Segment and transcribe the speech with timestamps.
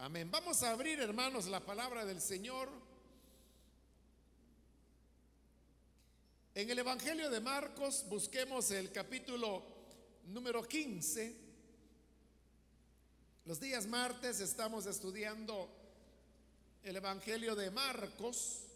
[0.00, 0.30] Amén.
[0.30, 2.68] Vamos a abrir, hermanos, la palabra del Señor.
[6.54, 9.60] En el Evangelio de Marcos busquemos el capítulo
[10.26, 11.34] número 15.
[13.44, 15.68] Los días martes estamos estudiando
[16.84, 18.66] el Evangelio de Marcos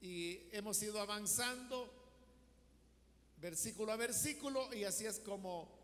[0.00, 1.92] y hemos ido avanzando
[3.36, 5.77] versículo a versículo y así es como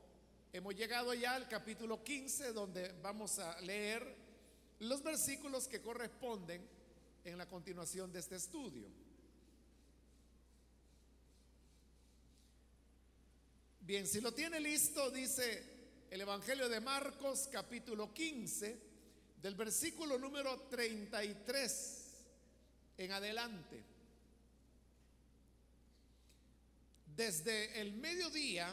[0.55, 4.15] hemos llegado ya al capítulo 15 donde vamos a leer
[4.79, 6.65] los versículos que corresponden
[7.25, 8.87] en la continuación de este estudio.
[13.81, 18.79] Bien, si lo tiene listo, dice el Evangelio de Marcos capítulo 15,
[19.43, 22.05] del versículo número 33
[22.99, 23.83] en adelante.
[27.17, 28.73] Desde el mediodía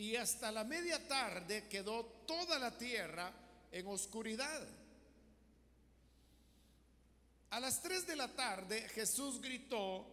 [0.00, 3.30] y hasta la media tarde quedó toda la tierra
[3.70, 4.66] en oscuridad.
[7.50, 10.06] A las 3 de la tarde Jesús gritó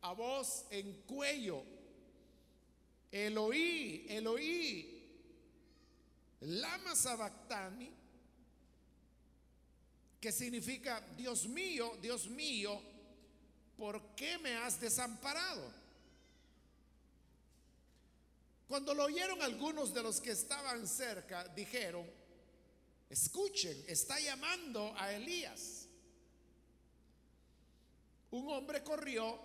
[0.00, 1.62] a voz en cuello,
[3.12, 5.08] Eloí, Eloí,
[6.40, 7.92] lama sabactani,
[10.20, 12.82] que significa, Dios mío, Dios mío,
[13.76, 15.83] ¿por qué me has desamparado?
[18.68, 22.10] Cuando lo oyeron algunos de los que estaban cerca, dijeron,
[23.10, 25.86] escuchen, está llamando a Elías.
[28.30, 29.38] Un hombre corrió,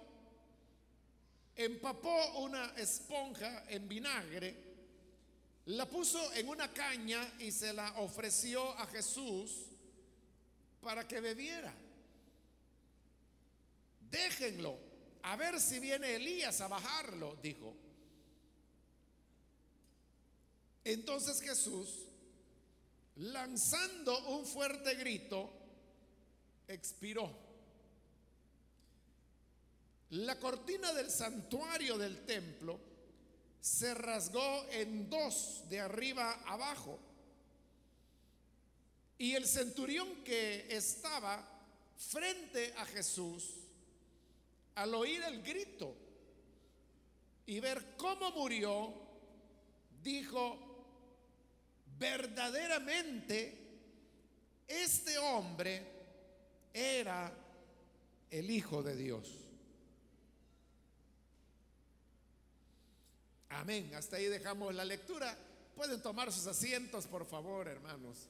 [1.56, 4.56] empapó una esponja en vinagre,
[5.66, 9.68] la puso en una caña y se la ofreció a Jesús
[10.82, 11.74] para que bebiera.
[14.10, 14.80] Déjenlo,
[15.24, 17.89] a ver si viene Elías a bajarlo, dijo.
[20.84, 22.06] Entonces Jesús,
[23.16, 25.52] lanzando un fuerte grito,
[26.68, 27.30] expiró.
[30.12, 32.80] La cortina del santuario del templo
[33.62, 36.98] se rasgó en dos de arriba abajo.
[39.18, 41.46] Y el centurión que estaba
[41.98, 43.56] frente a Jesús,
[44.76, 45.94] al oír el grito
[47.46, 48.94] y ver cómo murió,
[50.02, 50.69] dijo,
[52.00, 53.58] verdaderamente
[54.68, 55.84] este hombre
[56.74, 57.32] era
[58.32, 59.28] el Hijo de Dios.
[63.50, 63.92] Amén.
[63.96, 65.36] Hasta ahí dejamos la lectura.
[65.76, 68.30] Pueden tomar sus asientos, por favor, hermanos.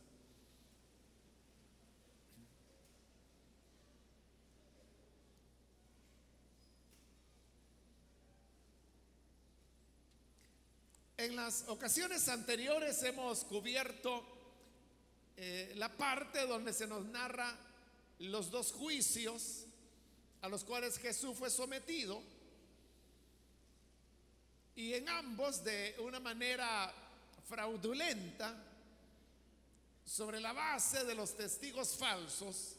[11.19, 14.24] En las ocasiones anteriores hemos cubierto
[15.35, 17.57] eh, la parte donde se nos narra
[18.19, 19.66] los dos juicios
[20.41, 22.24] a los cuales Jesús fue sometido
[24.78, 26.90] y en ambos de una manera
[27.50, 28.56] fraudulenta,
[30.06, 32.78] sobre la base de los testigos falsos,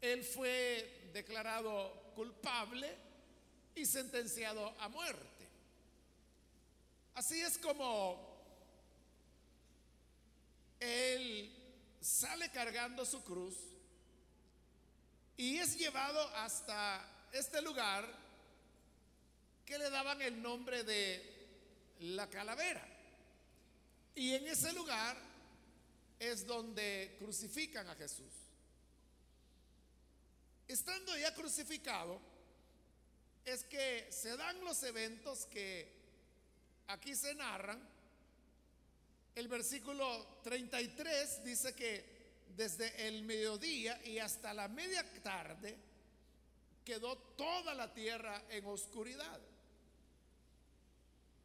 [0.00, 2.96] él fue declarado culpable
[3.74, 5.31] y sentenciado a muerte.
[7.14, 8.32] Así es como
[10.80, 11.54] él
[12.00, 13.54] sale cargando su cruz
[15.36, 18.06] y es llevado hasta este lugar
[19.64, 21.32] que le daban el nombre de
[22.00, 22.86] la calavera.
[24.14, 25.16] Y en ese lugar
[26.18, 28.32] es donde crucifican a Jesús.
[30.68, 32.20] Estando ya crucificado,
[33.44, 36.01] es que se dan los eventos que
[36.88, 37.80] aquí se narran.
[39.34, 42.12] El versículo 33 dice que
[42.56, 45.78] desde el mediodía y hasta la media tarde
[46.84, 49.40] quedó toda la tierra en oscuridad.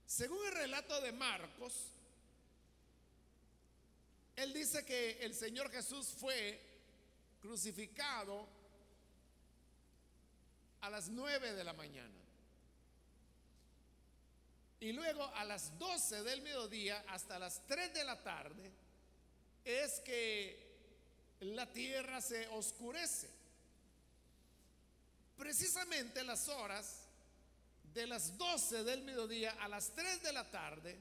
[0.05, 1.73] Según el relato de Marcos,
[4.35, 6.61] él dice que el Señor Jesús fue
[7.41, 8.47] crucificado
[10.81, 12.16] a las nueve de la mañana.
[14.79, 18.71] Y luego a las 12 del mediodía hasta las 3 de la tarde
[19.65, 20.67] es que
[21.39, 23.29] la tierra se oscurece.
[25.37, 27.01] Precisamente las horas
[27.93, 30.99] de las 12 del mediodía a las 3 de la tarde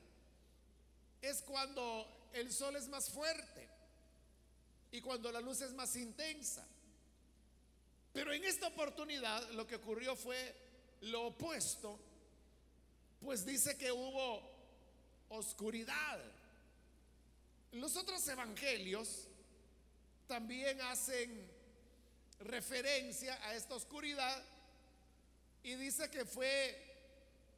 [1.20, 3.69] es cuando el sol es más fuerte
[4.93, 6.67] y cuando la luz es más intensa.
[8.12, 10.55] Pero en esta oportunidad lo que ocurrió fue
[11.02, 11.99] lo opuesto,
[13.21, 14.43] pues dice que hubo
[15.29, 16.21] oscuridad.
[17.73, 19.29] Los otros evangelios
[20.27, 21.51] también hacen
[22.41, 24.43] referencia a esta oscuridad
[25.63, 26.83] y dice que fue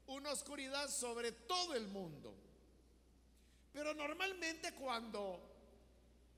[0.06, 2.34] una oscuridad sobre todo el mundo.
[3.72, 5.40] Pero normalmente cuando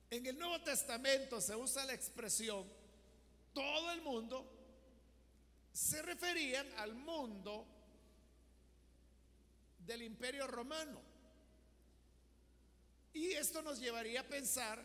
[0.09, 2.65] en el Nuevo Testamento se usa la expresión
[3.53, 4.45] todo el mundo,
[5.73, 7.65] se referían al mundo
[9.85, 11.01] del imperio romano.
[13.13, 14.83] Y esto nos llevaría a pensar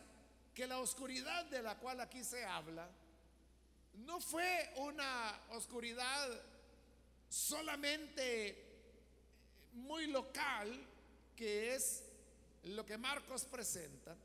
[0.53, 2.89] que la oscuridad de la cual aquí se habla
[3.93, 6.29] no fue una oscuridad
[7.29, 8.65] solamente
[9.73, 10.87] muy local,
[11.35, 12.03] que es
[12.63, 14.15] lo que Marcos presenta,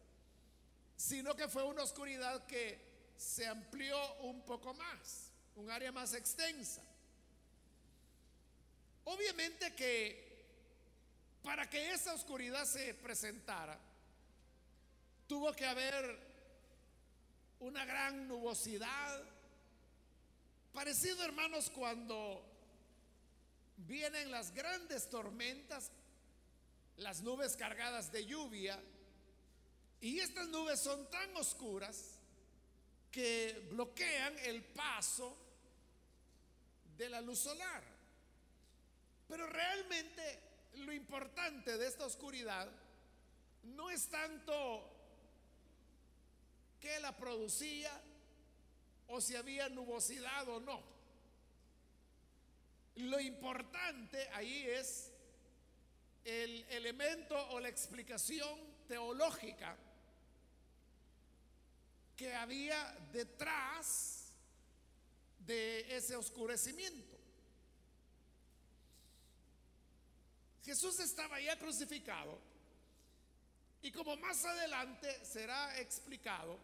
[0.96, 6.82] sino que fue una oscuridad que se amplió un poco más, un área más extensa.
[9.04, 10.31] Obviamente que
[11.42, 13.78] para que esa oscuridad se presentara,
[15.26, 16.18] tuvo que haber
[17.60, 19.22] una gran nubosidad.
[20.72, 22.44] Parecido, hermanos, cuando
[23.76, 25.90] vienen las grandes tormentas,
[26.96, 28.80] las nubes cargadas de lluvia,
[30.00, 32.18] y estas nubes son tan oscuras
[33.10, 35.36] que bloquean el paso
[36.96, 37.82] de la luz solar.
[39.28, 42.70] Pero realmente lo importante de esta oscuridad
[43.62, 44.90] no es tanto
[46.80, 47.90] que la producía
[49.08, 50.82] o si había nubosidad o no.
[52.96, 55.12] Lo importante ahí es
[56.24, 58.58] el elemento o la explicación
[58.88, 59.76] teológica
[62.16, 64.32] que había detrás
[65.40, 67.11] de ese oscurecimiento.
[70.64, 72.38] Jesús estaba ya crucificado
[73.82, 76.56] y como más adelante será explicado,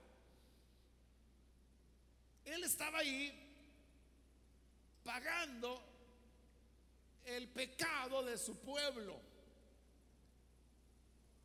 [2.44, 3.32] él estaba ahí
[5.02, 5.82] pagando
[7.24, 9.20] el pecado de su pueblo.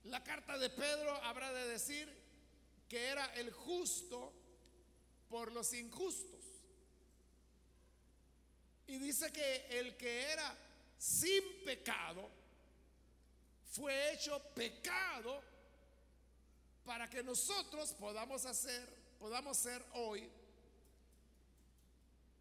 [0.05, 2.07] La carta de Pedro habrá de decir
[2.87, 4.31] que era el justo
[5.27, 6.45] por los injustos.
[8.85, 10.55] Y dice que el que era
[10.99, 12.42] sin pecado
[13.73, 15.41] fue hecho pecado
[16.85, 18.87] para que nosotros podamos hacer,
[19.19, 20.29] podamos ser hoy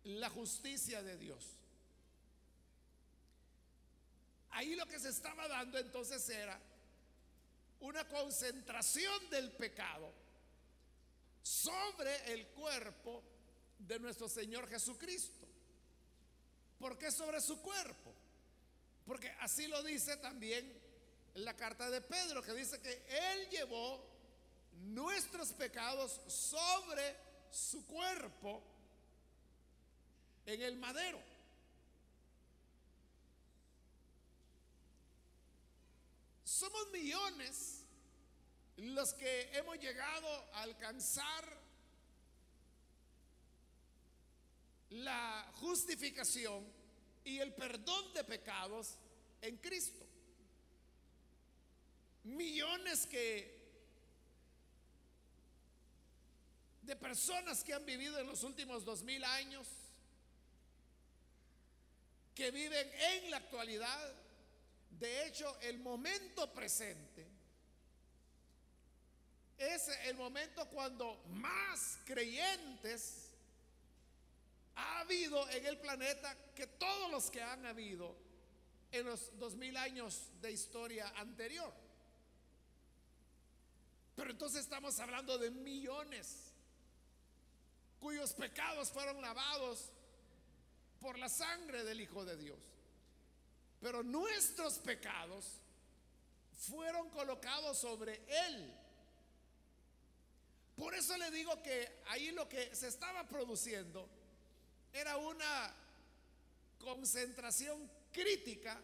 [0.05, 1.43] la justicia de Dios.
[4.51, 6.61] Ahí lo que se estaba dando entonces era
[7.81, 10.13] una concentración del pecado
[11.43, 13.23] sobre el cuerpo
[13.79, 15.47] de nuestro Señor Jesucristo.
[16.79, 18.13] ¿Por qué sobre su cuerpo?
[19.07, 20.82] Porque así lo dice también
[21.35, 24.05] la carta de Pedro, que dice que Él llevó
[24.73, 27.17] nuestros pecados sobre
[27.51, 28.63] su cuerpo
[30.47, 31.21] en el madero.
[36.45, 37.85] Somos millones
[38.77, 41.61] los que hemos llegado a alcanzar
[44.91, 46.67] la justificación
[47.25, 48.99] y el perdón de pecados
[49.41, 50.02] en Cristo.
[52.25, 53.63] Millones que
[56.83, 59.67] de personas que han vivido en los últimos dos mil años
[62.35, 64.15] que viven en la actualidad.
[64.99, 67.27] De hecho, el momento presente
[69.59, 73.31] es el momento cuando más creyentes
[74.75, 78.17] ha habido en el planeta que todos los que han habido
[78.91, 81.73] en los dos mil años de historia anterior.
[84.15, 86.53] Pero entonces estamos hablando de millones
[87.99, 89.91] cuyos pecados fueron lavados
[91.01, 92.59] por la sangre del Hijo de Dios.
[93.81, 95.61] Pero nuestros pecados
[96.69, 98.75] fueron colocados sobre Él.
[100.77, 104.09] Por eso le digo que ahí lo que se estaba produciendo
[104.93, 105.75] era una
[106.79, 108.81] concentración crítica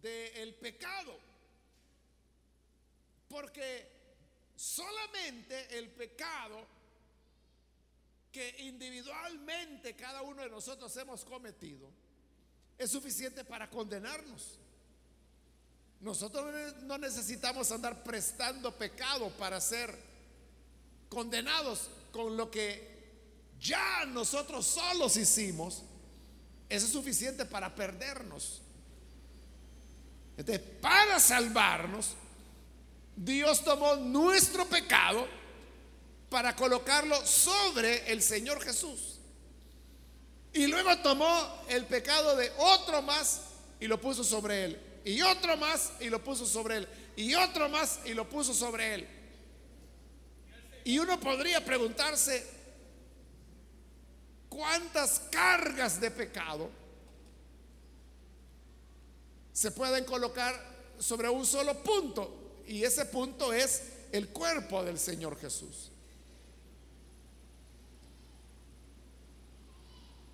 [0.00, 1.18] del pecado.
[3.28, 3.93] Porque
[4.56, 6.66] solamente el pecado
[8.30, 11.88] que individualmente cada uno de nosotros hemos cometido
[12.76, 14.58] es suficiente para condenarnos.
[16.00, 19.96] Nosotros no necesitamos andar prestando pecado para ser
[21.08, 22.92] condenados con lo que
[23.60, 25.82] ya nosotros solos hicimos.
[26.68, 28.60] Eso es suficiente para perdernos.
[30.36, 32.16] Entonces, para salvarnos,
[33.16, 35.26] Dios tomó nuestro pecado
[36.28, 39.18] para colocarlo sobre el Señor Jesús.
[40.52, 43.42] Y luego tomó el pecado de otro más
[43.80, 44.80] y lo puso sobre él.
[45.04, 46.88] Y otro más y lo puso sobre él.
[47.16, 49.08] Y otro más y lo puso sobre él.
[50.84, 52.46] Y uno podría preguntarse,
[54.48, 56.70] ¿cuántas cargas de pecado
[59.52, 60.54] se pueden colocar
[60.98, 62.43] sobre un solo punto?
[62.66, 65.90] Y ese punto es el cuerpo del Señor Jesús.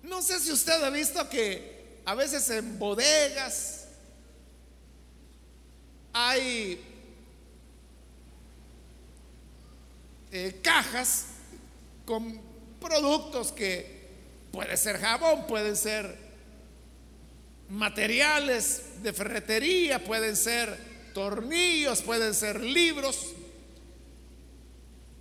[0.03, 3.85] No sé si usted ha visto que a veces en bodegas
[6.13, 6.83] hay
[10.31, 11.25] eh, cajas
[12.05, 12.41] con
[12.79, 14.09] productos que
[14.51, 16.17] puede ser jabón, pueden ser
[17.69, 23.33] materiales de ferretería, pueden ser tornillos, pueden ser libros.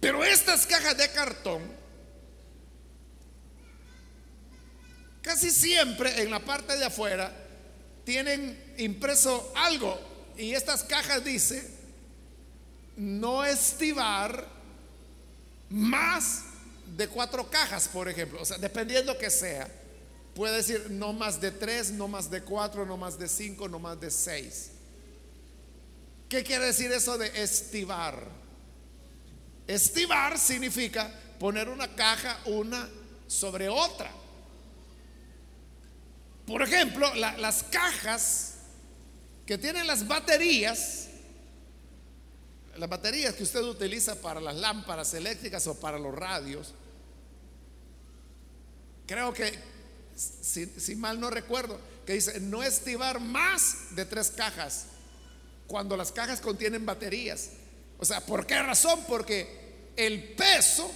[0.01, 1.81] Pero estas cajas de cartón
[5.23, 7.33] Casi siempre en la parte de afuera
[8.05, 10.01] tienen impreso algo
[10.37, 11.79] y estas cajas dice
[12.97, 14.47] no estivar
[15.69, 16.43] más
[16.97, 18.41] de cuatro cajas, por ejemplo.
[18.43, 19.69] O sea, dependiendo que sea,
[20.35, 23.79] puede decir no más de tres, no más de cuatro, no más de cinco, no
[23.79, 24.71] más de seis.
[26.31, 28.25] ¿Qué quiere decir eso de estivar?
[29.67, 32.89] Estivar significa poner una caja una
[33.27, 34.13] sobre otra.
[36.47, 38.55] Por ejemplo, las cajas
[39.45, 41.09] que tienen las baterías,
[42.77, 46.75] las baterías que usted utiliza para las lámparas eléctricas o para los radios,
[49.05, 49.53] creo que,
[50.15, 54.87] si, mal no recuerdo, que dice no estivar más de tres cajas
[55.71, 57.51] cuando las cajas contienen baterías.
[57.97, 59.05] O sea, ¿por qué razón?
[59.07, 60.91] Porque el peso,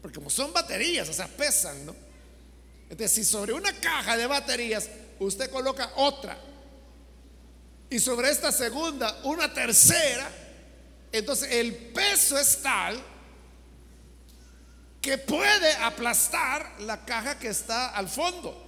[0.00, 1.94] porque como son baterías, o sea, pesan, ¿no?
[2.88, 6.38] Entonces, si sobre una caja de baterías usted coloca otra
[7.90, 10.26] y sobre esta segunda una tercera,
[11.12, 12.98] entonces el peso es tal
[15.02, 18.58] que puede aplastar la caja que está al fondo.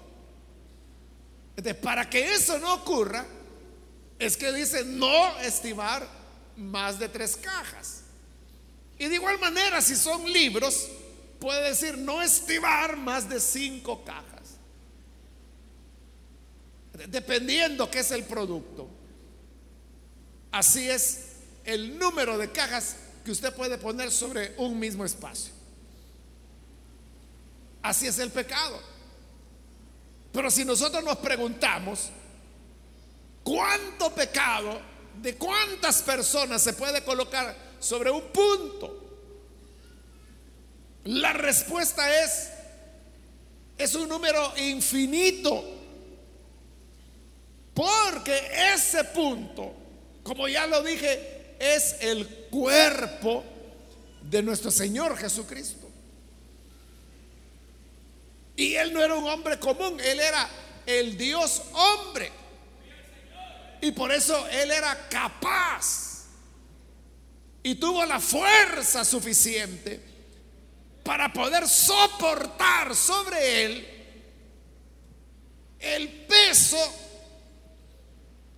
[1.56, 3.24] Entonces, para que eso no ocurra,
[4.18, 6.06] es que dice no estimar
[6.56, 8.02] más de tres cajas.
[8.98, 10.88] Y de igual manera, si son libros,
[11.38, 14.56] puede decir no estimar más de cinco cajas.
[17.08, 18.88] Dependiendo qué es el producto.
[20.50, 21.32] Así es
[21.64, 25.52] el número de cajas que usted puede poner sobre un mismo espacio.
[27.82, 28.80] Así es el pecado.
[30.32, 32.10] Pero si nosotros nos preguntamos,
[33.46, 34.80] ¿cuánto pecado
[35.22, 39.04] de cuántas personas se puede colocar sobre un punto?
[41.04, 42.48] La respuesta es,
[43.78, 45.62] es un número infinito.
[47.72, 49.72] Porque ese punto,
[50.24, 53.44] como ya lo dije, es el cuerpo
[54.22, 55.88] de nuestro Señor Jesucristo.
[58.56, 60.48] Y él no era un hombre común, él era
[60.84, 62.45] el Dios hombre.
[63.80, 66.06] Y por eso él era capaz
[67.62, 70.00] y tuvo la fuerza suficiente
[71.02, 73.88] para poder soportar sobre él
[75.78, 76.78] el peso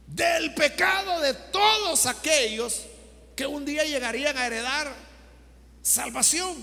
[0.07, 2.85] del pecado de todos aquellos
[3.35, 4.93] que un día llegarían a heredar
[5.83, 6.57] salvación.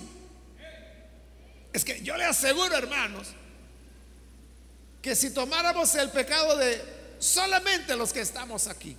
[1.74, 3.28] Es que yo le aseguro, hermanos,
[5.02, 6.95] que si tomáramos el pecado de
[7.26, 8.96] solamente los que estamos aquí,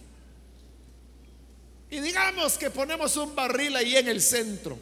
[1.88, 4.78] y digamos que ponemos un barril ahí en el centro,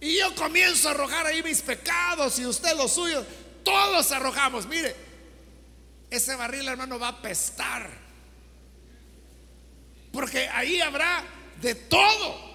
[0.00, 3.26] y yo comienzo a arrojar ahí mis pecados y usted los suyos.
[3.64, 4.66] Todos arrojamos.
[4.66, 4.94] Mire,
[6.08, 7.90] ese barril, hermano, va a pestar.
[10.12, 11.24] Porque ahí habrá
[11.60, 12.48] de todo.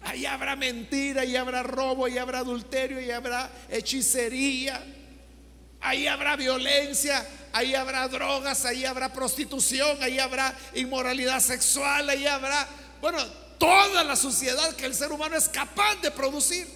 [0.00, 4.84] Ahí habrá mentira, ahí habrá robo, ahí habrá adulterio, ahí habrá hechicería,
[5.84, 12.66] ahí habrá violencia, ahí habrá drogas, ahí habrá prostitución, ahí habrá inmoralidad sexual, ahí habrá,
[13.02, 13.22] bueno,
[13.58, 16.66] toda la suciedad que el ser humano es capaz de producir.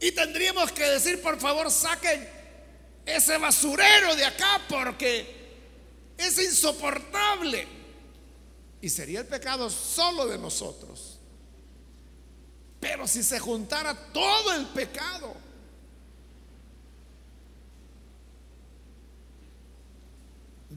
[0.00, 2.26] Y tendríamos que decir, por favor, saquen
[3.04, 5.36] ese basurero de acá porque
[6.16, 7.66] es insoportable.
[8.80, 11.18] Y sería el pecado solo de nosotros.
[12.80, 15.47] Pero si se juntara todo el pecado,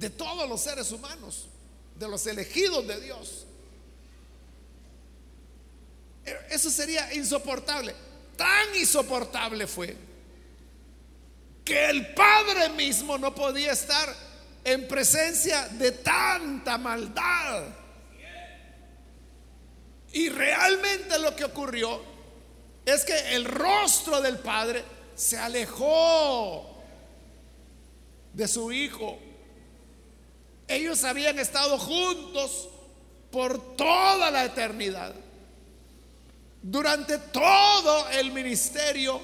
[0.01, 1.47] de todos los seres humanos,
[1.95, 3.45] de los elegidos de Dios.
[6.49, 7.93] Eso sería insoportable.
[8.35, 9.95] Tan insoportable fue
[11.63, 14.11] que el Padre mismo no podía estar
[14.63, 17.65] en presencia de tanta maldad.
[20.13, 22.01] Y realmente lo que ocurrió
[22.85, 26.81] es que el rostro del Padre se alejó
[28.33, 29.30] de su Hijo.
[30.71, 32.69] Ellos habían estado juntos
[33.29, 35.13] por toda la eternidad.
[36.61, 39.21] Durante todo el ministerio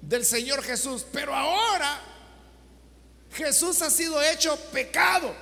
[0.00, 1.04] del Señor Jesús.
[1.12, 2.00] Pero ahora
[3.32, 5.34] Jesús ha sido hecho pecado.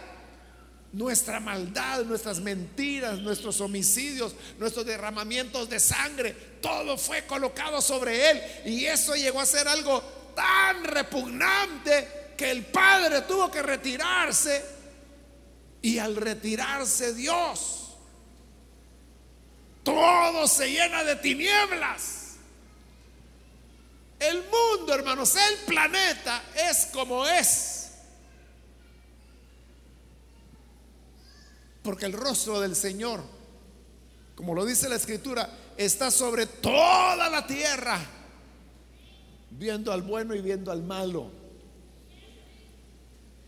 [0.92, 6.32] Nuestra maldad, nuestras mentiras, nuestros homicidios, nuestros derramamientos de sangre,
[6.62, 8.42] todo fue colocado sobre él.
[8.64, 10.00] Y eso llegó a ser algo
[10.36, 14.73] tan repugnante que el Padre tuvo que retirarse.
[15.84, 17.90] Y al retirarse Dios,
[19.82, 22.36] todo se llena de tinieblas.
[24.18, 27.90] El mundo, hermanos, el planeta es como es.
[31.82, 33.22] Porque el rostro del Señor,
[34.36, 38.00] como lo dice la escritura, está sobre toda la tierra,
[39.50, 41.30] viendo al bueno y viendo al malo.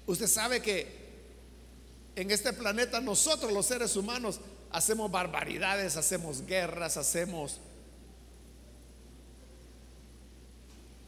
[0.05, 0.96] Usted sabe que
[2.17, 4.41] en este planeta nosotros los seres humanos
[4.73, 7.61] hacemos barbaridades, hacemos guerras, hacemos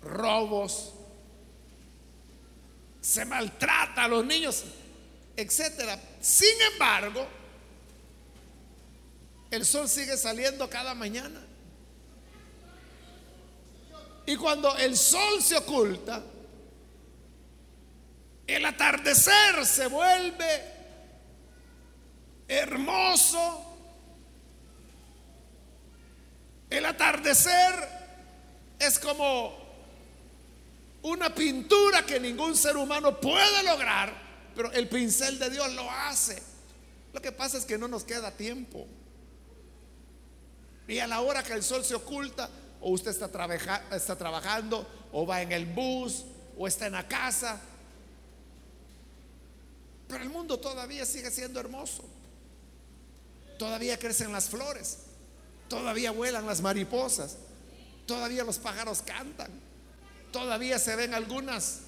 [0.02, 0.92] robos,
[3.00, 4.64] se maltrata a los niños,
[5.34, 5.98] etcétera.
[6.20, 7.26] Sin embargo,
[9.50, 11.40] el sol sigue saliendo cada mañana.
[14.26, 16.22] Y cuando el sol se oculta,
[18.46, 20.77] el atardecer se vuelve
[22.48, 23.64] hermoso.
[26.70, 27.74] El atardecer
[28.78, 29.56] es como
[31.02, 34.12] una pintura que ningún ser humano puede lograr,
[34.54, 36.42] pero el pincel de Dios lo hace.
[37.12, 38.86] Lo que pasa es que no nos queda tiempo.
[40.86, 42.48] Y a la hora que el sol se oculta,
[42.80, 43.28] o usted está,
[43.92, 46.24] está trabajando, o va en el bus,
[46.56, 47.60] o está en la casa.
[50.06, 52.04] Pero el mundo todavía sigue siendo hermoso.
[53.58, 54.98] Todavía crecen las flores.
[55.68, 57.36] Todavía vuelan las mariposas.
[58.06, 59.50] Todavía los pájaros cantan.
[60.32, 61.80] Todavía se ven algunas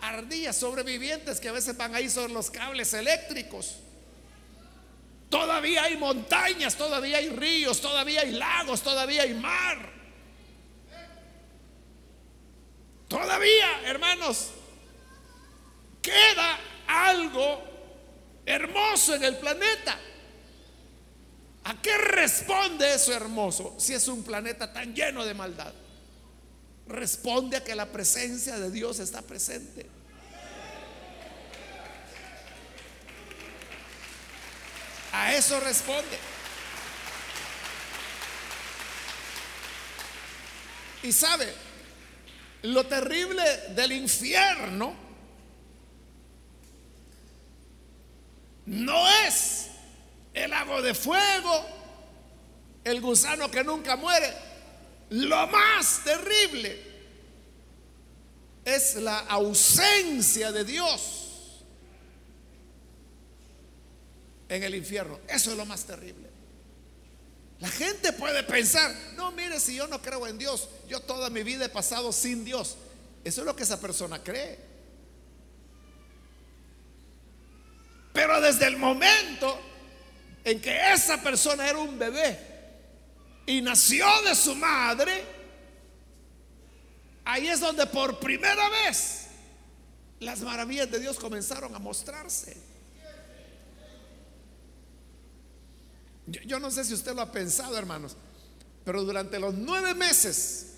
[0.00, 3.76] ardillas sobrevivientes que a veces van ahí sobre los cables eléctricos.
[5.30, 9.90] Todavía hay montañas, todavía hay ríos, todavía hay lagos, todavía hay mar.
[13.08, 14.50] Todavía, hermanos,
[16.02, 17.62] queda algo
[18.44, 19.98] hermoso en el planeta.
[21.66, 25.72] ¿A qué responde eso hermoso si es un planeta tan lleno de maldad?
[26.88, 29.86] responde a que la presencia de Dios está presente.
[35.12, 36.18] A eso responde.
[41.02, 41.52] Y sabe,
[42.62, 43.42] lo terrible
[43.74, 44.94] del infierno
[48.66, 49.65] no es
[50.36, 51.66] el lago de fuego,
[52.84, 54.32] el gusano que nunca muere,
[55.10, 56.78] lo más terrible
[58.64, 61.64] es la ausencia de Dios
[64.48, 65.18] en el infierno.
[65.26, 66.28] Eso es lo más terrible.
[67.60, 71.42] La gente puede pensar, no, mire, si yo no creo en Dios, yo toda mi
[71.42, 72.76] vida he pasado sin Dios.
[73.24, 74.58] Eso es lo que esa persona cree.
[78.12, 79.58] Pero desde el momento
[80.46, 82.38] en que esa persona era un bebé,
[83.46, 85.24] y nació de su madre,
[87.24, 89.26] ahí es donde por primera vez
[90.20, 92.56] las maravillas de Dios comenzaron a mostrarse.
[96.26, 98.16] Yo, no sé si usted lo ha pensado, hermanos,
[98.84, 100.74] pero durante los nueve meses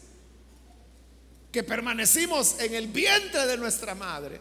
[1.53, 4.41] que permanecimos en el vientre de nuestra madre,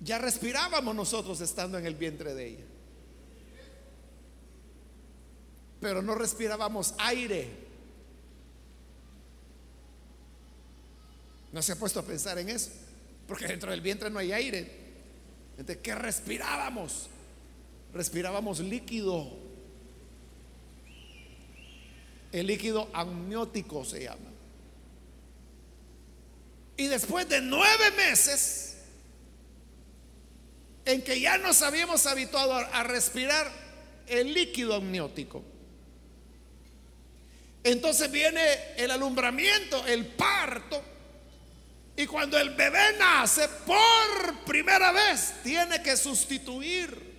[0.00, 2.71] ya respirábamos nosotros estando en el vientre de ella.
[5.82, 7.50] Pero no respirábamos aire.
[11.50, 12.70] ¿No se ha puesto a pensar en eso?
[13.26, 14.70] Porque dentro del vientre no hay aire.
[15.58, 17.08] Entonces, ¿qué respirábamos?
[17.92, 19.28] Respirábamos líquido.
[22.30, 24.30] El líquido amniótico se llama.
[26.76, 28.76] Y después de nueve meses,
[30.84, 33.50] en que ya nos habíamos habituado a respirar
[34.06, 35.42] el líquido amniótico.
[37.64, 40.82] Entonces viene el alumbramiento, el parto.
[41.96, 47.12] Y cuando el bebé nace, por primera vez, tiene que sustituir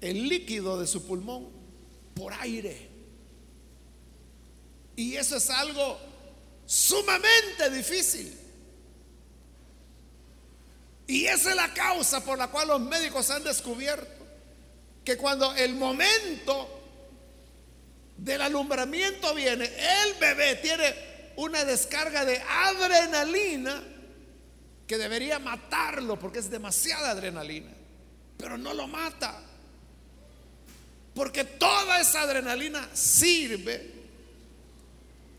[0.00, 1.50] el líquido de su pulmón
[2.14, 2.88] por aire.
[4.96, 5.98] Y eso es algo
[6.66, 8.36] sumamente difícil.
[11.06, 14.19] Y esa es la causa por la cual los médicos han descubierto
[15.04, 16.80] que cuando el momento
[18.16, 20.94] del alumbramiento viene, el bebé tiene
[21.36, 23.82] una descarga de adrenalina
[24.86, 27.70] que debería matarlo porque es demasiada adrenalina,
[28.36, 29.40] pero no lo mata.
[31.14, 33.90] Porque toda esa adrenalina sirve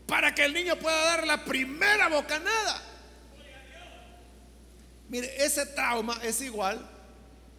[0.06, 2.82] para que el niño pueda dar la primera bocanada.
[5.08, 6.91] Mire, ese trauma es igual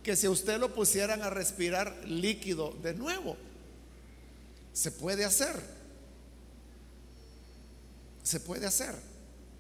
[0.04, 3.38] que si usted lo pusieran a respirar líquido de nuevo.
[4.74, 5.56] Se puede hacer.
[8.22, 8.94] Se puede hacer.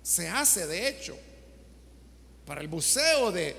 [0.04, 1.18] Se hace, de hecho.
[2.46, 3.56] Para el buceo de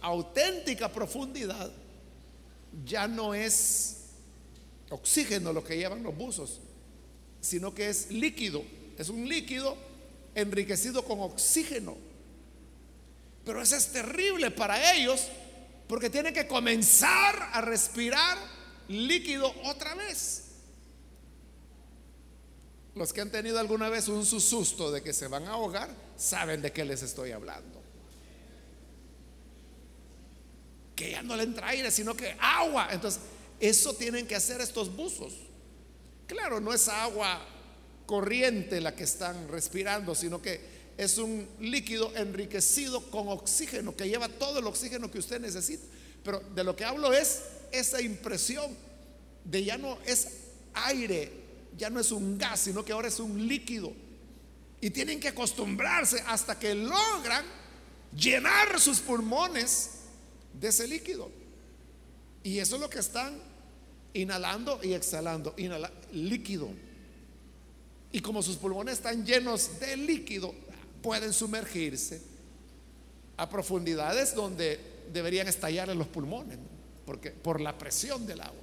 [0.00, 1.70] auténtica profundidad,
[2.84, 3.98] ya no es
[4.88, 6.58] oxígeno lo que llevan los buzos,
[7.40, 8.64] sino que es líquido.
[8.98, 9.76] Es un líquido
[10.34, 11.96] enriquecido con oxígeno.
[13.44, 15.28] Pero eso es terrible para ellos
[15.90, 18.38] porque tienen que comenzar a respirar
[18.86, 20.44] líquido otra vez.
[22.94, 26.62] Los que han tenido alguna vez un susto de que se van a ahogar saben
[26.62, 27.82] de qué les estoy hablando.
[30.94, 32.90] Que ya no le entra aire, sino que agua.
[32.92, 33.22] Entonces,
[33.58, 35.34] eso tienen que hacer estos buzos.
[36.28, 37.44] Claro, no es agua
[38.06, 44.28] corriente la que están respirando, sino que es un líquido enriquecido con oxígeno, que lleva
[44.28, 45.82] todo el oxígeno que usted necesita.
[46.22, 47.40] Pero de lo que hablo es
[47.72, 48.76] esa impresión
[49.42, 50.28] de ya no es
[50.74, 51.32] aire,
[51.78, 53.94] ya no es un gas, sino que ahora es un líquido.
[54.82, 57.46] Y tienen que acostumbrarse hasta que logran
[58.14, 59.92] llenar sus pulmones
[60.52, 61.30] de ese líquido.
[62.42, 63.40] Y eso es lo que están
[64.12, 65.54] inhalando y exhalando,
[66.12, 66.68] líquido.
[68.12, 70.54] Y como sus pulmones están llenos de líquido,
[71.02, 72.20] pueden sumergirse
[73.36, 74.78] a profundidades donde
[75.12, 76.58] deberían estallar en los pulmones,
[77.06, 78.62] porque por la presión del agua.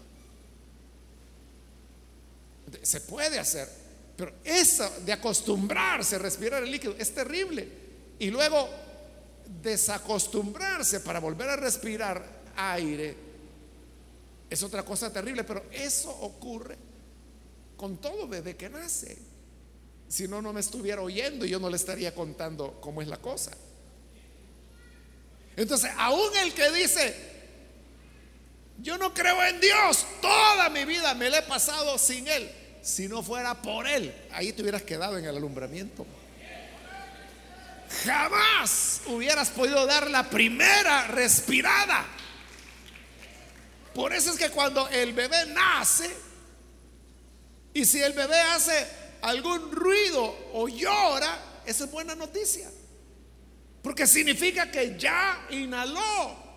[2.82, 3.68] Se puede hacer,
[4.16, 7.68] pero eso de acostumbrarse a respirar el líquido es terrible.
[8.20, 8.70] Y luego
[9.62, 12.24] desacostumbrarse para volver a respirar
[12.56, 13.28] aire
[14.50, 16.78] es otra cosa terrible, pero eso ocurre
[17.76, 19.18] con todo bebé que nace.
[20.08, 23.18] Si no, no me estuviera oyendo y yo no le estaría contando cómo es la
[23.18, 23.52] cosa.
[25.56, 27.16] Entonces, aún el que dice,
[28.80, 32.50] yo no creo en Dios, toda mi vida me la he pasado sin Él.
[32.82, 36.06] Si no fuera por Él, ahí te hubieras quedado en el alumbramiento.
[38.06, 42.06] Jamás hubieras podido dar la primera respirada.
[43.94, 46.10] Por eso es que cuando el bebé nace,
[47.74, 48.88] y si el bebé hace
[49.22, 52.70] algún ruido o llora, esa es buena noticia.
[53.82, 56.48] Porque significa que ya inhaló.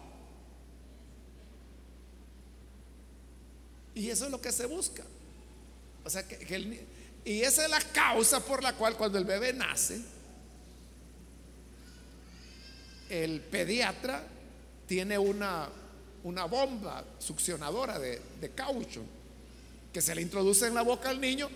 [3.94, 5.04] Y eso es lo que se busca.
[6.04, 6.86] O sea, que,
[7.24, 10.00] y esa es la causa por la cual cuando el bebé nace,
[13.10, 14.24] el pediatra
[14.86, 15.68] tiene una
[16.24, 18.20] una bomba succionadora de,
[18.54, 19.02] caucho
[19.92, 21.48] que se le introduce en la boca al niño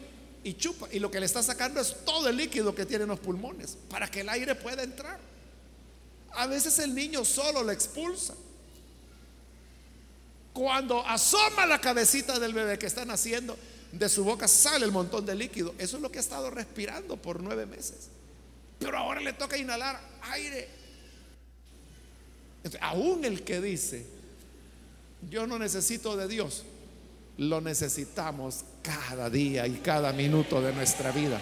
[0.45, 0.87] y chupa.
[0.93, 4.09] Y lo que le está sacando es todo el líquido que tienen los pulmones para
[4.09, 5.19] que el aire pueda entrar.
[6.33, 8.35] A veces el niño solo lo expulsa.
[10.53, 13.57] Cuando asoma la cabecita del bebé que está naciendo,
[13.91, 15.75] de su boca sale el montón de líquido.
[15.79, 18.09] Eso es lo que ha estado respirando por nueve meses.
[18.79, 20.69] Pero ahora le toca inhalar aire.
[22.81, 24.07] aún el que dice,
[25.31, 26.65] yo no necesito de Dios,
[27.39, 31.41] lo necesitamos cada día y cada minuto de nuestra vida.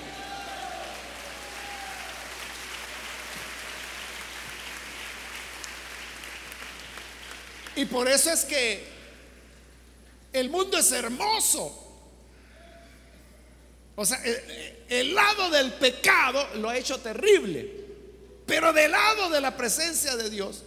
[7.74, 8.87] Y por eso es que
[10.33, 11.78] el mundo es hermoso.
[13.96, 14.22] O sea,
[14.88, 17.68] el, lado del pecado lo ha hecho terrible,
[18.46, 20.62] pero del lado de la presencia de Dios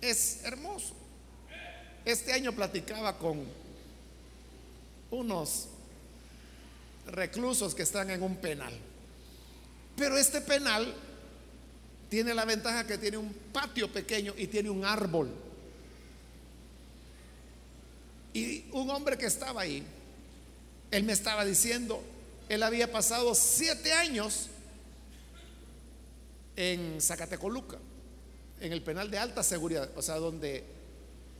[0.00, 0.94] es hermoso.
[2.04, 3.46] Este año platicaba con
[5.10, 5.68] unos
[7.06, 8.72] reclusos que están en un penal.
[9.96, 10.94] Pero este penal
[12.08, 15.30] tiene la ventaja que tiene un patio pequeño y tiene un árbol.
[18.34, 19.84] Y un hombre que estaba ahí,
[20.90, 22.02] él me estaba diciendo,
[22.48, 24.48] él había pasado siete años
[26.56, 27.78] en Zacatecoluca,
[28.60, 30.64] en el penal de alta seguridad, o sea, donde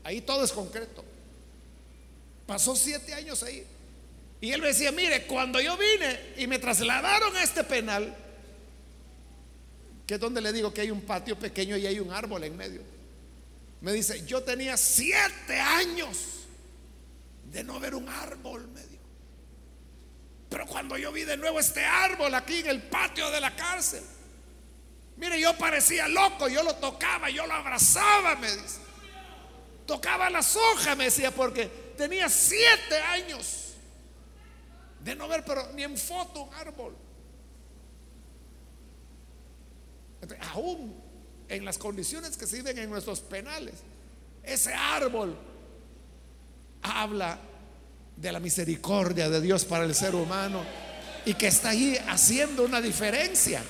[0.05, 1.05] ahí todo es concreto.
[2.47, 3.65] Pasó siete años ahí.
[4.43, 8.13] Y él me decía, mire, cuando yo vine y me trasladaron a este penal,
[10.05, 12.57] que es donde le digo que hay un patio pequeño y hay un árbol en
[12.57, 12.83] medio,
[13.81, 16.41] me dice, yo tenía siete años
[17.53, 19.05] de no ver un árbol, me dijo.
[20.49, 24.03] Pero cuando yo vi de nuevo este árbol aquí en el patio de la cárcel,
[25.19, 28.81] mire, yo parecía loco, yo lo tocaba, yo lo abrazaba, me dice.
[29.87, 33.62] Tocaba las hojas, me decía, porque tenía siete años
[35.05, 36.97] de no ver, pero ni en foto un árbol.
[40.55, 40.95] aún
[41.49, 43.75] en las condiciones que se viven en nuestros penales,
[44.43, 45.37] ese árbol
[46.83, 47.39] habla
[48.17, 50.65] de la misericordia de Dios para el ser humano
[51.25, 53.63] y que está ahí haciendo una diferencia.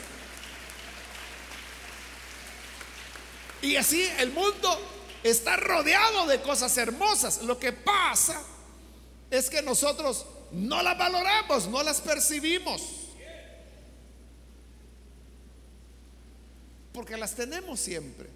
[3.63, 4.79] Y así el mundo
[5.23, 7.43] está rodeado de cosas hermosas.
[7.43, 8.43] Lo que pasa
[9.31, 12.83] es que nosotros no las valoramos, no las percibimos.
[16.93, 18.29] Porque las tenemos siempre.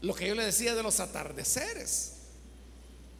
[0.00, 2.12] Lo que yo le decía de los atardeceres.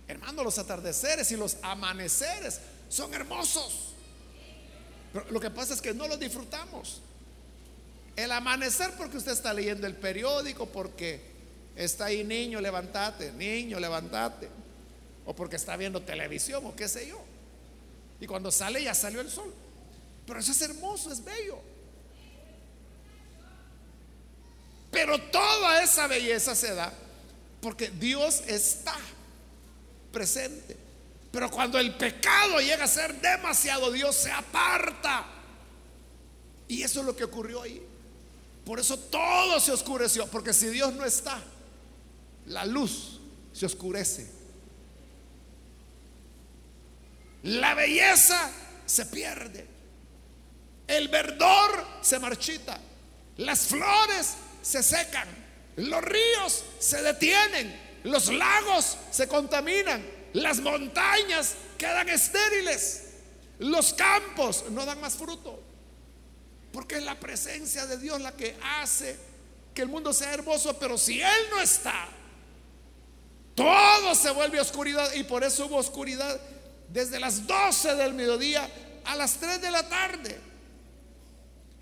[0.07, 3.95] Hermano, los atardeceres y los amaneceres son hermosos.
[5.13, 7.01] Pero lo que pasa es que no los disfrutamos.
[8.15, 11.21] El amanecer porque usted está leyendo el periódico, porque
[11.75, 14.49] está ahí niño, levantate, niño, levantate.
[15.27, 17.34] O porque está viendo televisión o qué sé yo.
[18.21, 19.53] Y cuando sale ya salió el sol.
[20.27, 21.59] Pero eso es hermoso, es bello.
[24.91, 26.93] Pero toda esa belleza se da
[27.61, 28.95] porque Dios está
[30.13, 30.77] presente.
[31.33, 35.25] Pero cuando el pecado llega a ser demasiado, Dios se aparta.
[36.69, 37.83] Y eso es lo que ocurrió ahí.
[38.65, 40.27] Por eso todo se oscureció.
[40.29, 41.43] Porque si Dios no está,
[42.47, 43.19] la luz
[43.53, 44.31] se oscurece.
[47.45, 48.51] La belleza
[48.87, 49.67] se pierde.
[50.87, 52.79] El verdor se marchita.
[53.39, 55.29] Las flores se secan.
[55.77, 58.01] Los ríos se detienen.
[58.05, 60.05] Los lagos se contaminan.
[60.33, 63.03] Las montañas quedan estériles.
[63.59, 65.63] Los campos no dan más fruto.
[66.73, 69.17] Porque es la presencia de Dios la que hace
[69.75, 70.79] que el mundo sea hermoso.
[70.79, 72.09] Pero si Él no está,
[73.55, 75.13] todo se vuelve oscuridad.
[75.13, 76.41] Y por eso hubo oscuridad
[76.89, 78.69] desde las 12 del mediodía
[79.05, 80.41] a las 3 de la tarde.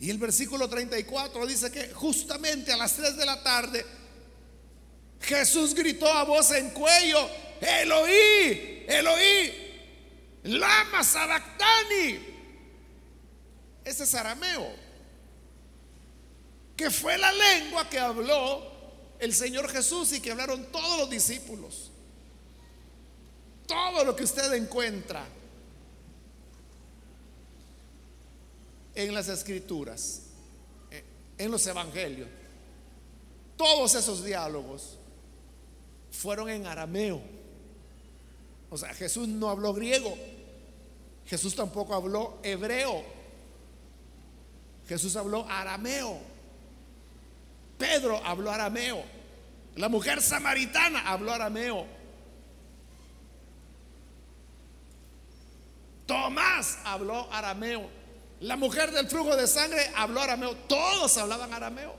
[0.01, 3.87] Y el versículo 34 dice que justamente a las 3 de la tarde
[5.21, 7.29] Jesús gritó a voz en cuello,
[7.61, 9.53] Eloí, Eloí,
[10.45, 12.33] lama sabactani.
[13.85, 14.69] Ese es arameo,
[16.77, 18.71] que fue la lengua que habló
[19.19, 21.82] el Señor Jesús y que hablaron todos los discípulos
[23.67, 25.25] todo lo que usted encuentra
[28.95, 30.23] en las escrituras,
[31.39, 32.29] en los evangelios,
[33.57, 34.99] todos esos diálogos
[36.11, 37.23] fueron en arameo.
[38.71, 40.17] O sea, Jesús no habló griego,
[41.27, 43.05] Jesús tampoco habló hebreo,
[44.89, 46.19] Jesús habló arameo,
[47.79, 49.03] Pedro habló arameo,
[49.77, 52.02] la mujer samaritana habló arameo.
[56.13, 57.89] Tomás habló arameo.
[58.41, 60.55] La mujer del flujo de sangre habló arameo.
[60.69, 61.95] Todos hablaban arameo.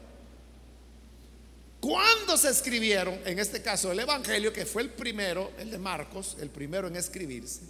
[1.80, 6.38] Cuando se escribieron, en este caso el Evangelio, que fue el primero, el de Marcos,
[6.40, 7.62] el primero en escribirse,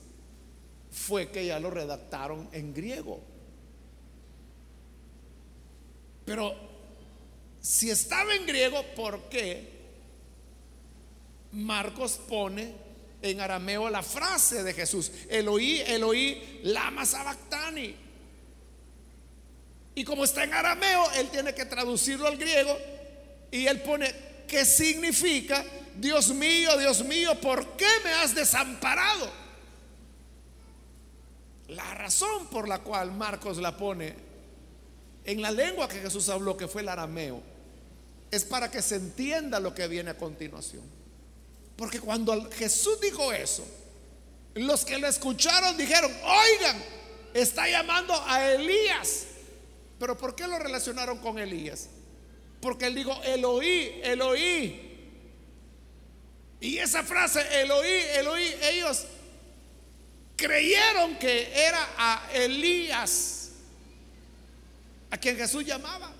[0.91, 3.21] fue que ya lo redactaron en griego.
[6.25, 6.53] Pero
[7.61, 9.71] si estaba en griego, ¿por qué
[11.53, 12.82] Marcos pone
[13.23, 17.95] en arameo la frase de Jesús, Eloí, Eloí, lama sabactani.
[19.95, 22.77] Y como está en arameo, él tiene que traducirlo al griego
[23.49, 24.13] y él pone,
[24.47, 25.63] ¿qué significa?
[25.95, 29.31] Dios mío, Dios mío, ¿por qué me has desamparado?
[31.69, 34.15] La razón por la cual Marcos la pone
[35.23, 37.41] en la lengua que Jesús habló, que fue el arameo,
[38.31, 40.83] es para que se entienda lo que viene a continuación.
[41.75, 43.65] Porque cuando Jesús dijo eso,
[44.55, 46.83] los que lo escucharon dijeron, oigan,
[47.33, 49.25] está llamando a Elías.
[49.99, 51.87] Pero ¿por qué lo relacionaron con Elías?
[52.61, 54.89] Porque él dijo, Eloí, Eloí.
[56.61, 59.05] Y esa frase, Eloí, Eloí, ellos
[60.35, 63.49] creyeron que era a Elías,
[65.09, 66.13] a quien Jesús llamaba.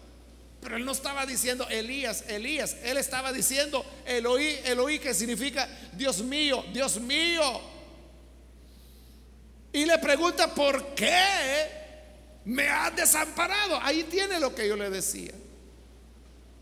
[0.64, 2.78] Pero él no estaba diciendo Elías, Elías.
[2.84, 7.62] Él estaba diciendo Eloí, Eloí, que significa Dios mío, Dios mío.
[9.74, 11.68] Y le pregunta, ¿por qué
[12.46, 13.78] me has desamparado?
[13.82, 15.34] Ahí tiene lo que yo le decía.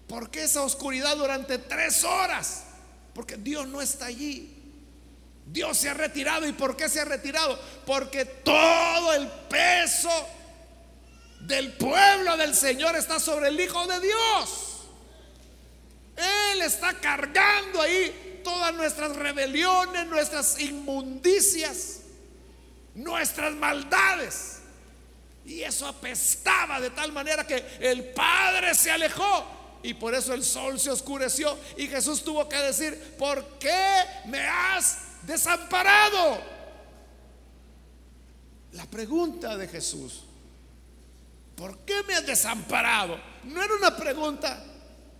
[0.08, 2.64] ¿Por qué esa oscuridad durante tres horas?
[3.14, 4.58] Porque Dios no está allí.
[5.46, 6.48] Dios se ha retirado.
[6.48, 7.60] ¿Y por qué se ha retirado?
[7.86, 10.10] Porque todo el peso
[11.42, 14.72] del pueblo del Señor está sobre el Hijo de Dios.
[16.16, 22.02] Él está cargando ahí todas nuestras rebeliones, nuestras inmundicias,
[22.96, 24.60] nuestras maldades.
[25.46, 29.80] Y eso apestaba de tal manera que el Padre se alejó.
[29.84, 31.58] Y por eso el sol se oscureció.
[31.78, 36.40] Y Jesús tuvo que decir, ¿por qué me has desamparado?
[38.74, 40.26] La pregunta de Jesús
[41.62, 43.20] ¿por qué me has desamparado?
[43.44, 44.66] No era una pregunta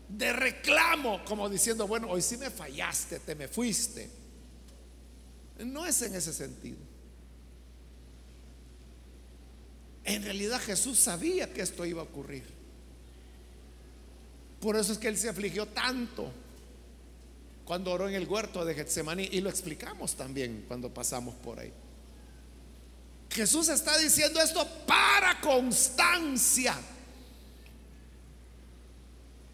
[0.10, 4.10] de reclamo, como diciendo, bueno, hoy sí me fallaste, te me fuiste.
[5.60, 6.80] No es en ese sentido.
[10.04, 12.46] En realidad Jesús sabía que esto iba a ocurrir.
[14.62, 16.32] Por eso es que él se afligió tanto
[17.66, 21.72] cuando oró en el huerto de Getsemaní y lo explicamos también cuando pasamos por ahí.
[23.32, 26.78] Jesús está diciendo esto para constancia.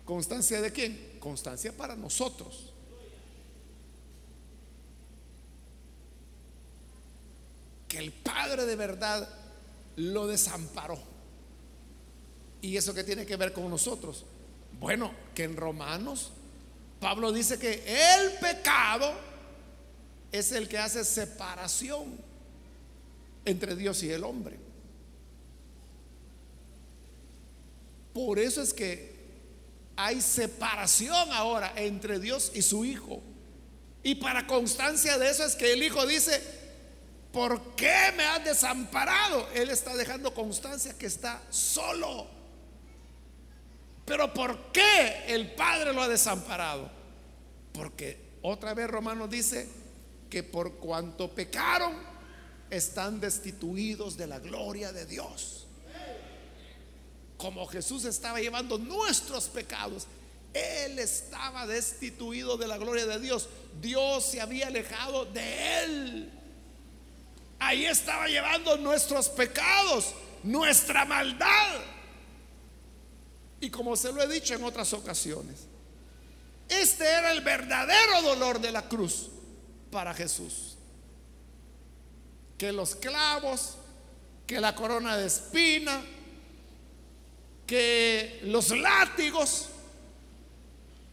[0.04, 1.18] ¿Constancia de quién?
[1.20, 2.74] Constancia para nosotros.
[7.88, 9.30] Que el Padre de verdad
[9.96, 11.00] lo desamparó.
[12.62, 14.26] ¿Y eso qué tiene que ver con nosotros?
[14.80, 16.32] Bueno, que en Romanos
[17.00, 19.14] Pablo dice que el pecado
[20.32, 22.27] es el que hace separación
[23.48, 24.58] entre Dios y el hombre.
[28.14, 29.16] Por eso es que
[29.96, 33.22] hay separación ahora entre Dios y su Hijo.
[34.04, 36.42] Y para constancia de eso es que el Hijo dice,
[37.32, 39.48] ¿por qué me has desamparado?
[39.54, 42.28] Él está dejando constancia que está solo.
[44.06, 46.90] Pero ¿por qué el Padre lo ha desamparado?
[47.74, 49.68] Porque otra vez Romanos dice
[50.30, 51.94] que por cuanto pecaron,
[52.70, 55.66] están destituidos de la gloria de Dios.
[57.38, 60.08] Como Jesús estaba llevando nuestros pecados,
[60.54, 63.48] Él estaba destituido de la gloria de Dios.
[63.80, 66.32] Dios se había alejado de Él.
[67.60, 71.80] Ahí estaba llevando nuestros pecados, nuestra maldad.
[73.62, 75.68] Y como se lo he dicho en otras ocasiones,
[76.68, 79.30] este era el verdadero dolor de la cruz
[79.92, 80.67] para Jesús
[82.58, 83.76] que los clavos,
[84.46, 86.02] que la corona de espina,
[87.66, 89.68] que los látigos.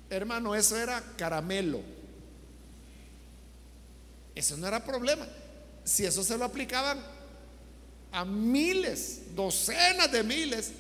[0.09, 1.81] Hermano, eso era caramelo.
[4.35, 5.27] Eso no era problema.
[5.85, 6.99] Si eso se lo aplicaban
[8.13, 10.73] a miles, docenas de miles,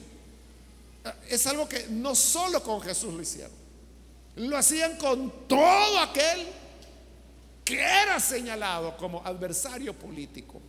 [1.29, 3.53] es algo que no solo con Jesús lo hicieron.
[4.37, 6.47] Lo hacían con todo aquel
[7.65, 10.61] que era señalado como adversario político.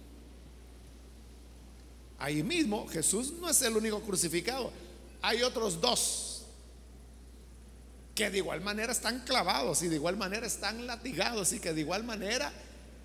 [2.17, 4.71] Ahí mismo Jesús no es el único crucificado.
[5.21, 6.45] Hay otros dos
[8.13, 11.81] que de igual manera están clavados y de igual manera están latigados y que de
[11.81, 12.51] igual manera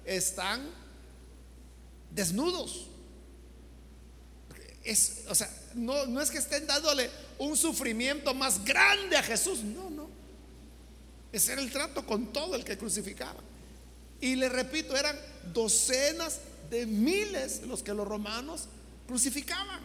[0.04, 0.70] están
[2.12, 2.86] desnudos.
[4.84, 9.64] Es, o sea, no, no es que estén dándole un sufrimiento más grande a Jesús,
[9.64, 10.08] no, no.
[11.32, 13.49] Ese era el trato con todo el que crucificaba.
[14.20, 15.18] Y le repito, eran
[15.52, 18.68] docenas de miles los que los romanos
[19.06, 19.80] crucificaban.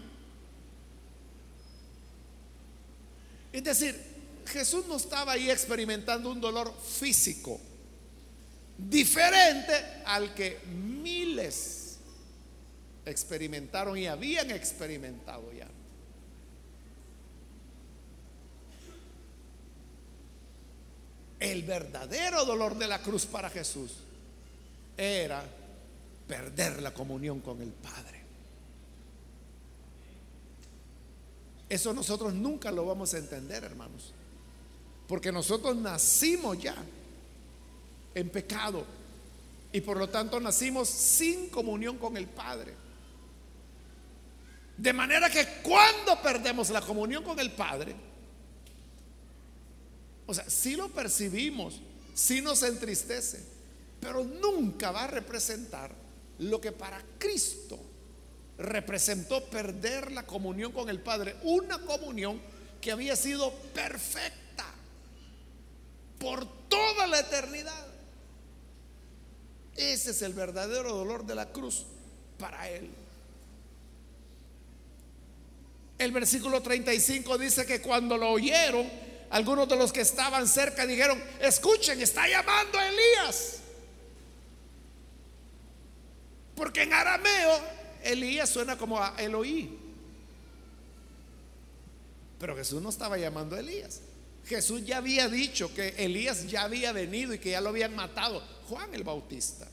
[3.51, 3.95] Es decir,
[4.45, 7.59] Jesús no estaba ahí experimentando un dolor físico
[8.77, 9.73] diferente
[10.05, 11.97] al que miles
[13.05, 15.67] experimentaron y habían experimentado ya.
[21.39, 23.91] El verdadero dolor de la cruz para Jesús
[24.97, 25.45] era
[26.27, 28.21] perder la comunión con el Padre.
[31.67, 34.13] Eso nosotros nunca lo vamos a entender, hermanos.
[35.07, 36.75] Porque nosotros nacimos ya
[38.13, 38.85] en pecado
[39.71, 42.73] y por lo tanto nacimos sin comunión con el Padre.
[44.77, 47.95] De manera que cuando perdemos la comunión con el Padre,
[50.27, 51.79] O sea, sí lo percibimos,
[52.15, 53.45] sí nos entristece,
[54.05, 55.91] pero nunca va a representar
[56.37, 57.79] lo que para Cristo
[58.59, 62.39] representó perder la comunión con el Padre, una comunión
[62.79, 64.65] que había sido perfecta
[66.19, 67.87] por toda la eternidad.
[69.75, 71.85] Ese es el verdadero dolor de la cruz
[72.37, 72.91] para él.
[75.97, 78.87] El versículo 35 dice que cuando lo oyeron,
[79.31, 83.61] algunos de los que estaban cerca dijeron, escuchen, está llamando a Elías.
[86.55, 87.59] Porque en arameo
[88.03, 89.77] Elías suena como a Eloí.
[92.39, 94.01] Pero Jesús no estaba llamando a Elías.
[94.45, 98.43] Jesús ya había dicho que Elías ya había venido y que ya lo habían matado.
[98.69, 99.67] Juan el Bautista.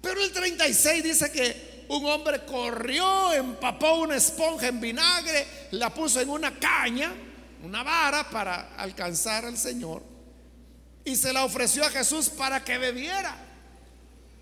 [0.00, 6.20] Pero el 36 dice que un hombre corrió, empapó una esponja en vinagre, la puso
[6.20, 7.12] en una caña,
[7.62, 10.02] una vara para alcanzar al Señor
[11.08, 13.47] y se la ofreció a Jesús para que bebiera.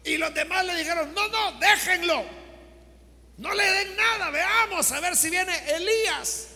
[0.07, 2.25] Y los demás le dijeron, no, no, déjenlo.
[3.39, 6.47] No le den nada, veamos a ver si viene Elías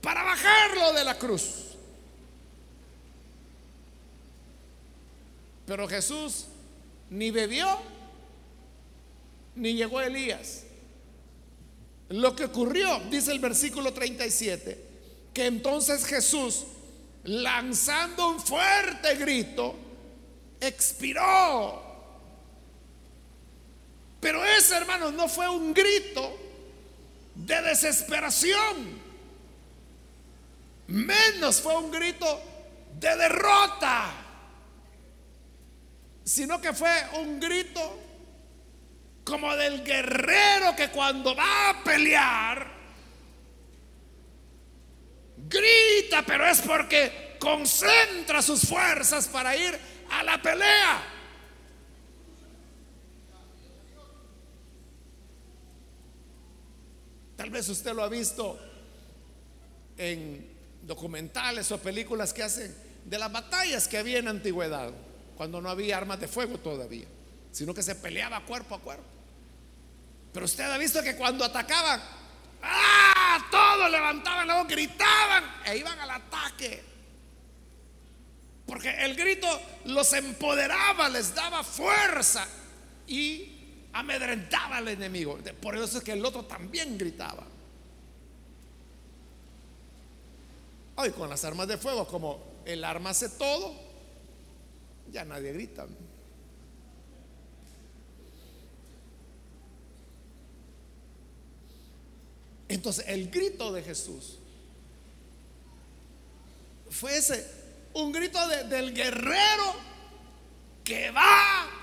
[0.00, 1.42] para bajarlo de la cruz.
[5.66, 6.46] Pero Jesús
[7.10, 7.78] ni bebió
[9.54, 10.64] ni llegó Elías.
[12.08, 14.82] Lo que ocurrió, dice el versículo 37,
[15.34, 16.64] que entonces Jesús,
[17.24, 19.74] lanzando un fuerte grito,
[20.58, 21.87] expiró.
[24.20, 26.36] Pero ese, hermano, no fue un grito
[27.34, 29.00] de desesperación.
[30.88, 32.40] Menos fue un grito
[32.98, 34.10] de derrota.
[36.24, 38.00] Sino que fue un grito
[39.24, 42.66] como del guerrero que cuando va a pelear,
[45.36, 49.78] grita, pero es porque concentra sus fuerzas para ir
[50.10, 51.17] a la pelea.
[57.38, 58.58] Tal vez usted lo ha visto
[59.96, 60.44] en
[60.82, 62.74] documentales o películas que hacen
[63.04, 64.90] de las batallas que había en antigüedad,
[65.36, 67.06] cuando no había armas de fuego todavía,
[67.52, 69.04] sino que se peleaba cuerpo a cuerpo.
[70.32, 72.02] Pero usted ha visto que cuando atacaban,
[72.60, 73.46] ¡ah!
[73.52, 76.82] Todos levantaban la voz, gritaban e iban al ataque.
[78.66, 79.46] Porque el grito
[79.84, 82.48] los empoderaba, les daba fuerza
[83.06, 83.57] y
[83.98, 85.38] amedrentaba al enemigo.
[85.60, 87.44] Por eso es que el otro también gritaba.
[90.96, 93.74] Hoy con las armas de fuego, como el arma hace todo,
[95.10, 95.86] ya nadie grita.
[102.68, 104.38] Entonces el grito de Jesús
[106.90, 107.46] fue ese,
[107.94, 109.74] un grito del guerrero
[110.84, 111.77] que va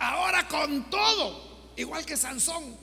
[0.00, 2.76] ahora con todo, igual que Sansón,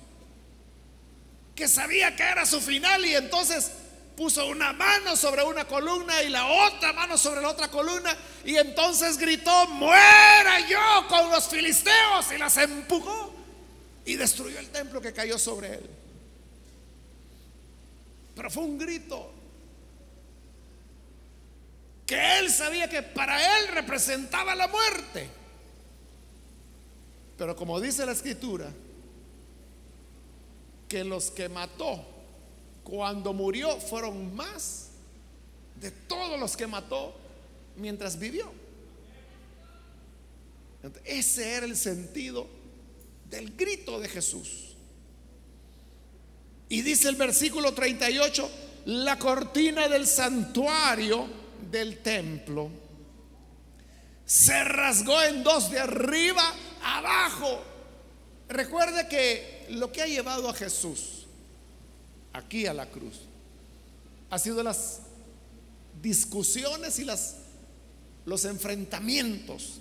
[1.55, 3.71] que sabía que era su final y entonces
[4.15, 8.15] puso una mano sobre una columna y la otra mano sobre la otra columna
[8.45, 13.33] y entonces gritó, muera yo con los filisteos y las empujó
[14.05, 15.89] y destruyó el templo que cayó sobre él.
[18.35, 19.33] Pero fue un grito
[22.05, 25.36] que él sabía que para él representaba la muerte.
[27.37, 28.71] Pero como dice la escritura,
[30.87, 32.03] que los que mató
[32.83, 34.89] cuando murió fueron más
[35.75, 37.15] de todos los que mató
[37.75, 38.51] mientras vivió.
[41.03, 42.47] Ese era el sentido
[43.29, 44.75] del grito de Jesús.
[46.69, 48.49] Y dice el versículo 38,
[48.85, 51.27] la cortina del santuario
[51.69, 52.69] del templo
[54.25, 56.53] se rasgó en dos de arriba
[56.87, 57.61] abajo.
[58.47, 61.25] Recuerde que lo que ha llevado a Jesús
[62.31, 63.21] aquí a la cruz
[64.29, 65.01] ha sido las
[66.01, 67.37] discusiones y las,
[68.25, 69.79] los enfrentamientos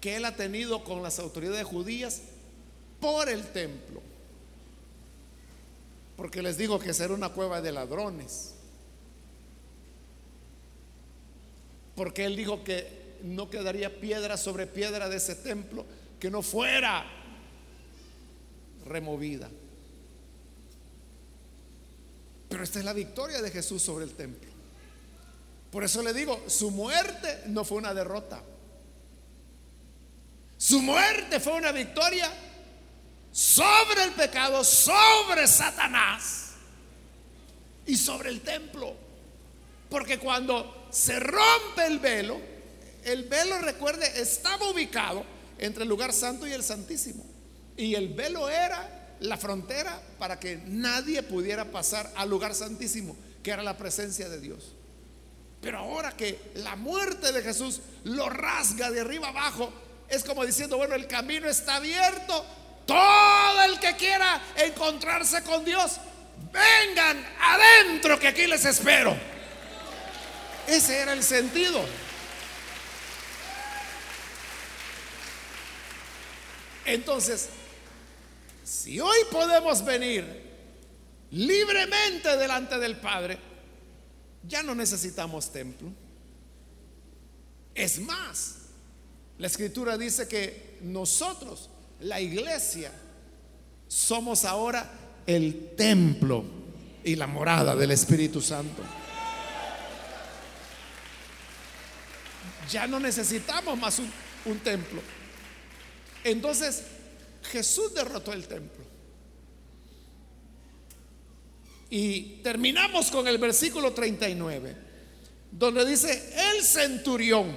[0.00, 2.22] que él ha tenido con las autoridades judías
[3.00, 4.02] por el templo.
[6.16, 8.54] Porque les digo que será una cueva de ladrones.
[11.94, 15.84] Porque él dijo que no quedaría piedra sobre piedra de ese templo
[16.18, 17.04] que no fuera
[18.84, 19.48] removida.
[22.48, 24.50] Pero esta es la victoria de Jesús sobre el templo.
[25.70, 28.42] Por eso le digo, su muerte no fue una derrota.
[30.58, 32.30] Su muerte fue una victoria
[33.32, 36.50] sobre el pecado, sobre Satanás.
[37.84, 38.94] y sobre el templo.
[39.90, 42.40] Porque cuando se rompe el velo,
[43.04, 45.24] el velo, recuerde, estaba ubicado
[45.58, 47.24] entre el lugar santo y el santísimo.
[47.76, 53.50] Y el velo era la frontera para que nadie pudiera pasar al lugar santísimo, que
[53.50, 54.74] era la presencia de Dios.
[55.60, 59.72] Pero ahora que la muerte de Jesús lo rasga de arriba abajo,
[60.08, 62.44] es como diciendo, bueno, el camino está abierto.
[62.84, 65.98] Todo el que quiera encontrarse con Dios,
[66.52, 69.16] vengan adentro que aquí les espero.
[70.66, 71.80] Ese era el sentido.
[76.84, 77.48] Entonces,
[78.64, 80.24] si hoy podemos venir
[81.30, 83.38] libremente delante del Padre,
[84.46, 85.88] ya no necesitamos templo.
[87.74, 88.56] Es más,
[89.38, 91.70] la escritura dice que nosotros,
[92.00, 92.92] la iglesia,
[93.88, 94.90] somos ahora
[95.26, 96.44] el templo
[97.04, 98.82] y la morada del Espíritu Santo.
[102.70, 105.02] Ya no necesitamos más un, templo.
[106.24, 106.82] Entonces,
[107.50, 108.84] Jesús derrotó el templo.
[111.90, 114.74] Y terminamos con el versículo 39,
[115.50, 117.54] donde dice, el centurión,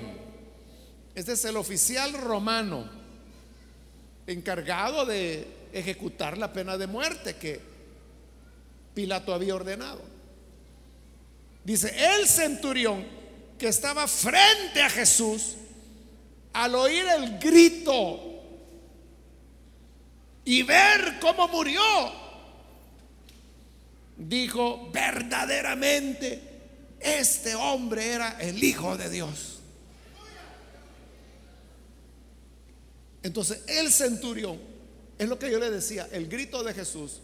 [1.14, 2.90] este es el oficial romano,
[4.28, 7.62] encargado de ejecutar la pena de muerte que
[8.94, 10.02] Pilato había ordenado.
[11.64, 13.06] Dice, el centurión
[13.58, 15.56] que estaba frente a Jesús,
[16.52, 18.35] al oír el grito
[20.46, 21.82] y ver cómo murió,
[24.16, 26.40] dijo, verdaderamente,
[27.00, 29.60] este hombre era el Hijo de Dios.
[33.24, 34.60] Entonces, el centurión,
[35.18, 37.22] es lo que yo le decía, el grito de Jesús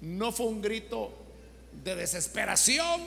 [0.00, 1.12] no fue un grito
[1.84, 3.02] de desesperación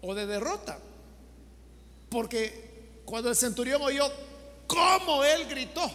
[0.00, 0.78] o de derrota,
[2.08, 4.10] porque cuando el centurión oyó
[4.68, 5.90] cómo él gritó,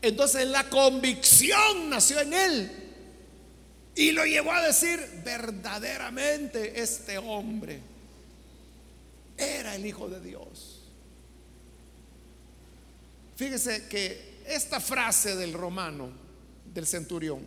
[0.00, 2.82] entonces la convicción nació en él
[3.94, 7.80] y lo llevó a decir, verdaderamente este hombre
[9.36, 10.80] era el Hijo de Dios.
[13.36, 16.10] Fíjese que esta frase del romano,
[16.72, 17.40] del centurión,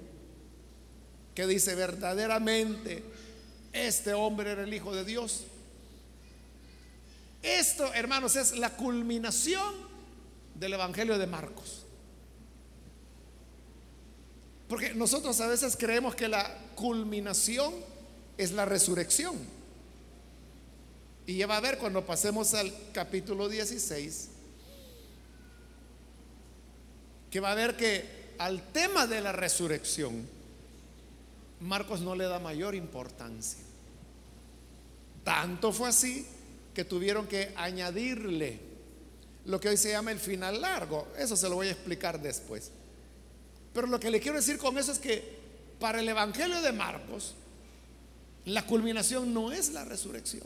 [1.33, 3.03] que dice verdaderamente
[3.73, 5.45] este hombre era el Hijo de Dios,
[7.45, 9.73] esto, hermanos, es la culminación
[10.55, 11.85] del Evangelio de Marcos.
[14.67, 17.73] Porque nosotros a veces creemos que la culminación
[18.37, 19.35] es la resurrección.
[21.27, 24.29] Y ya va a ver cuando pasemos al capítulo 16,
[27.29, 30.27] que va a ver que al tema de la resurrección,
[31.59, 33.59] Marcos no le da mayor importancia.
[35.23, 36.27] Tanto fue así
[36.75, 38.59] que tuvieron que añadirle
[39.45, 41.07] lo que hoy se llama el final largo.
[41.17, 42.69] Eso se lo voy a explicar después.
[43.73, 45.39] Pero lo que le quiero decir con eso es que
[45.79, 47.33] para el Evangelio de Marcos,
[48.45, 50.43] la culminación no es la resurrección,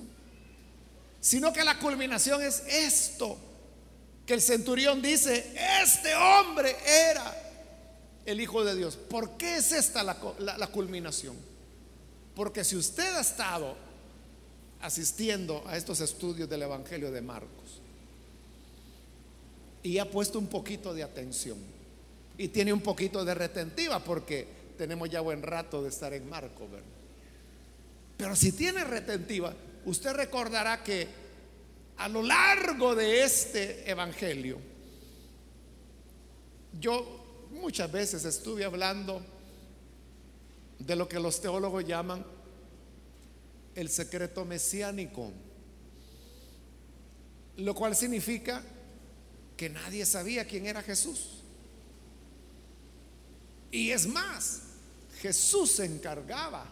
[1.19, 3.37] sino que la culminación es esto,
[4.25, 5.53] que el centurión dice,
[5.83, 7.35] este hombre era
[8.25, 8.95] el Hijo de Dios.
[8.95, 10.17] ¿Por qué es esta la,
[10.57, 11.35] la culminación?
[12.35, 13.88] Porque si usted ha estado
[14.81, 17.81] asistiendo a estos estudios del Evangelio de Marcos.
[19.83, 21.57] Y ha puesto un poquito de atención,
[22.37, 26.67] y tiene un poquito de retentiva porque tenemos ya buen rato de estar en Marco,
[28.17, 29.53] Pero si tiene retentiva,
[29.85, 31.07] usted recordará que
[31.97, 34.57] a lo largo de este evangelio,
[36.79, 39.21] yo muchas veces estuve hablando
[40.79, 42.25] de lo que los teólogos llaman
[43.75, 45.31] el secreto mesiánico,
[47.57, 48.63] lo cual significa
[49.57, 51.43] que nadie sabía quién era Jesús.
[53.71, 54.61] Y es más,
[55.21, 56.65] Jesús se encargaba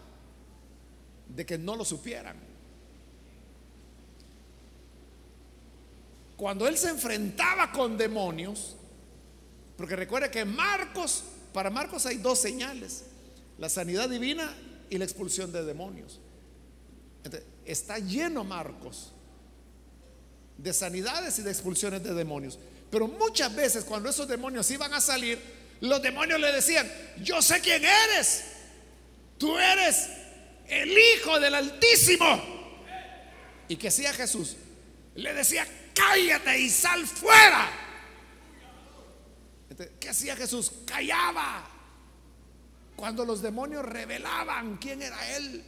[1.28, 2.36] de que no lo supieran.
[6.36, 8.76] Cuando él se enfrentaba con demonios,
[9.76, 13.04] porque recuerde que Marcos, para Marcos hay dos señales,
[13.58, 14.56] la sanidad divina
[14.88, 16.20] y la expulsión de demonios.
[17.64, 19.12] Está lleno Marcos
[20.56, 22.58] de sanidades y de expulsiones de demonios.
[22.90, 25.38] Pero muchas veces cuando esos demonios iban a salir,
[25.80, 26.90] los demonios le decían,
[27.22, 28.44] yo sé quién eres.
[29.38, 30.08] Tú eres
[30.66, 32.58] el Hijo del Altísimo.
[33.68, 34.56] ¿Y que hacía Jesús?
[35.14, 37.70] Le decía, cállate y sal fuera.
[40.00, 40.72] ¿Qué hacía Jesús?
[40.84, 41.74] Callaba.
[42.96, 45.64] cuando los demonios revelaban quién era Él.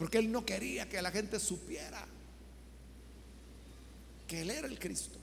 [0.00, 2.02] Porque Él no quería que la gente supiera
[4.26, 5.18] que Él era el Cristo.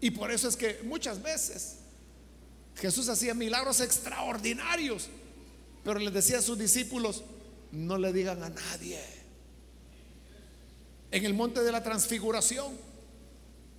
[0.00, 1.76] Y por eso es que muchas veces
[2.74, 5.08] Jesús hacía milagros extraordinarios,
[5.84, 7.22] pero les decía a sus discípulos,
[7.70, 8.98] no le digan a nadie.
[11.12, 12.76] En el monte de la transfiguración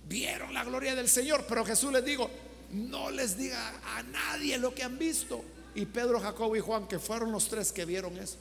[0.08, 2.30] vieron la gloria del Señor, pero Jesús les dijo,
[2.72, 5.44] no les diga a nadie lo que han visto.
[5.74, 8.36] Y Pedro, Jacobo y Juan, que fueron los tres que vieron eso,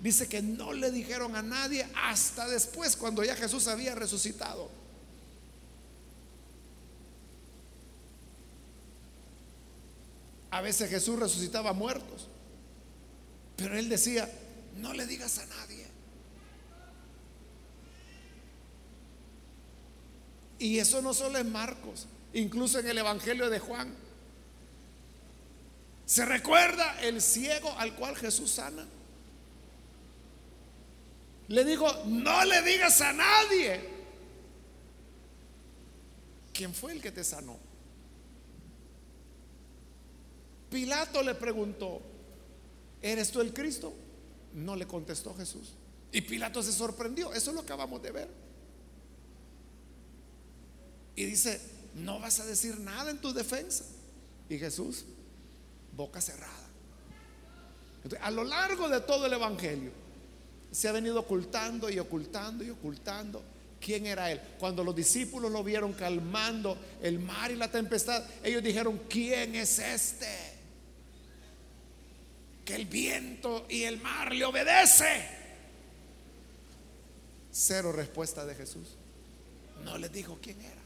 [0.00, 4.70] dice que no le dijeron a nadie hasta después, cuando ya Jesús había resucitado.
[10.50, 12.28] A veces Jesús resucitaba muertos,
[13.56, 14.28] pero él decía,
[14.78, 15.86] no le digas a nadie.
[20.58, 23.94] Y eso no solo en Marcos, incluso en el Evangelio de Juan.
[26.10, 28.84] ¿Se recuerda el ciego al cual Jesús sana?
[31.46, 33.80] Le digo, no le digas a nadie.
[36.52, 37.56] ¿Quién fue el que te sanó?
[40.68, 42.02] Pilato le preguntó,
[43.00, 43.94] ¿eres tú el Cristo?
[44.52, 45.74] No le contestó Jesús.
[46.10, 47.32] Y Pilato se sorprendió.
[47.32, 48.28] Eso lo acabamos de ver.
[51.14, 51.60] Y dice,
[51.94, 53.84] no vas a decir nada en tu defensa.
[54.48, 55.04] Y Jesús,
[56.00, 56.66] boca cerrada.
[58.22, 59.92] a lo largo de todo el Evangelio,
[60.70, 63.42] se ha venido ocultando y ocultando y ocultando
[63.78, 64.40] quién era él.
[64.58, 69.78] Cuando los discípulos lo vieron calmando el mar y la tempestad, ellos dijeron, ¿quién es
[69.78, 70.26] este?
[72.64, 75.28] Que el viento y el mar le obedece.
[77.50, 78.96] Cero respuesta de Jesús.
[79.84, 80.79] No les dijo quién era.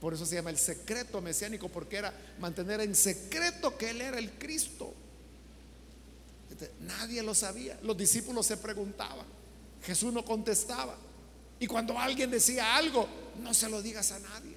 [0.00, 4.18] Por eso se llama el secreto mesiánico, porque era mantener en secreto que Él era
[4.18, 4.94] el Cristo.
[6.50, 7.78] Este, nadie lo sabía.
[7.82, 9.26] Los discípulos se preguntaban.
[9.82, 10.96] Jesús no contestaba.
[11.58, 13.06] Y cuando alguien decía algo,
[13.42, 14.56] no se lo digas a nadie.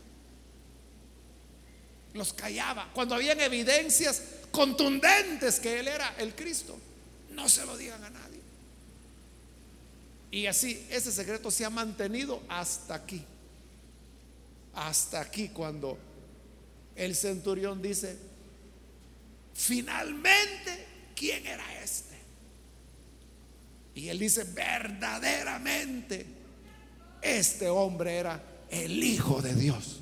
[2.14, 2.89] Los callaba.
[2.94, 4.22] Cuando habían evidencias
[4.52, 6.78] contundentes que Él era el Cristo,
[7.32, 8.39] no se lo digan a nadie.
[10.32, 13.26] Y así ese secreto se ha mantenido hasta aquí.
[14.74, 15.97] Hasta aquí cuando
[16.95, 18.17] el centurión dice,
[19.53, 22.17] finalmente, ¿quién era este?
[23.95, 26.26] Y él dice, verdaderamente,
[27.21, 29.99] este hombre era el Hijo de Dios.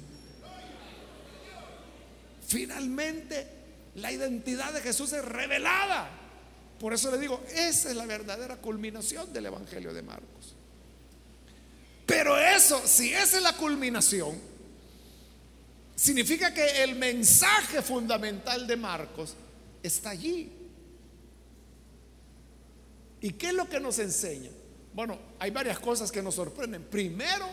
[2.48, 3.48] Finalmente,
[3.96, 6.10] la identidad de Jesús es revelada.
[6.80, 10.56] Por eso le digo, esa es la verdadera culminación del Evangelio de Marcos.
[12.06, 14.51] Pero eso, si esa es la culminación,
[16.02, 19.36] Significa que el mensaje fundamental de Marcos
[19.84, 20.52] está allí.
[23.22, 24.50] ¿Y qué es lo que nos enseña?
[24.96, 26.82] Bueno, hay varias cosas que nos sorprenden.
[26.86, 27.46] Primero,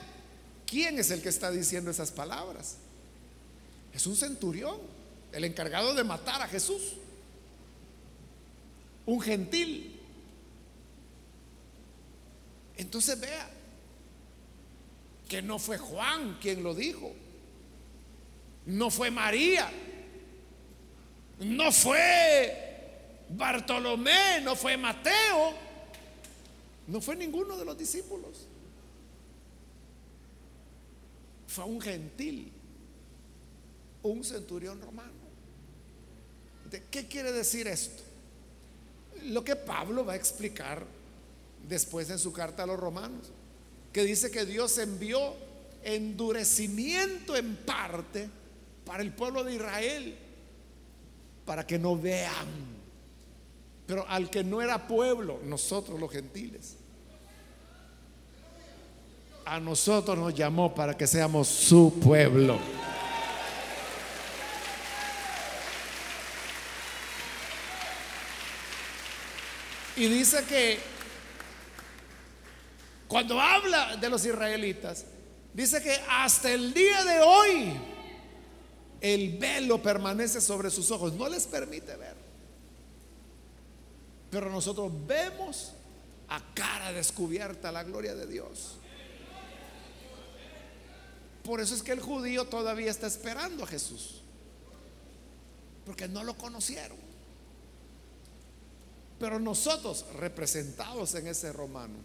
[0.65, 2.77] ¿quién es el que está diciendo esas palabras?
[3.93, 4.79] Es un centurión,
[5.31, 6.95] el encargado de matar a Jesús.
[9.05, 10.01] Un gentil.
[12.79, 13.51] Entonces vea
[15.29, 17.13] que no fue Juan quien lo dijo
[18.69, 19.71] no fue María,
[21.41, 25.55] no fue Bartolomé, no fue Mateo,
[26.87, 28.47] no fue ninguno de los discípulos.
[31.47, 32.53] Fue un gentil,
[34.03, 35.13] un centurión romano.
[36.91, 38.03] ¿Qué quiere decir esto?
[39.25, 40.85] Lo que Pablo va a explicar
[41.67, 43.29] después en su carta a los romanos,
[43.95, 45.35] que dice que Dios envió
[45.83, 48.29] endurecimiento en parte
[48.89, 50.17] para el pueblo de Israel,
[51.45, 52.79] para que no vean.
[53.87, 56.77] Pero al que no era pueblo, nosotros los gentiles,
[59.45, 62.59] a nosotros nos llamó para que seamos su pueblo.
[69.97, 70.81] Y dice que
[73.07, 75.05] cuando habla de los israelitas,
[75.53, 77.98] dice que hasta el día de hoy
[79.01, 82.17] el velo permanece sobre sus ojos, no les permite ver.
[84.31, 85.73] Pero nosotros vemos
[86.29, 88.77] a cara descubierta la gloria de Dios.
[91.43, 94.23] Por eso es que el judío todavía está esperando a Jesús.
[95.87, 96.99] Porque no lo conocieron.
[99.19, 101.99] Pero nosotros, representados en ese romano,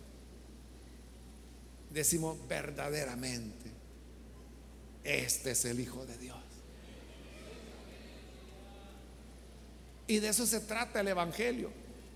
[1.89, 3.71] decimos verdaderamente,
[5.03, 6.52] este es el Hijo de Dios.
[10.13, 11.71] Y de eso se trata el Evangelio.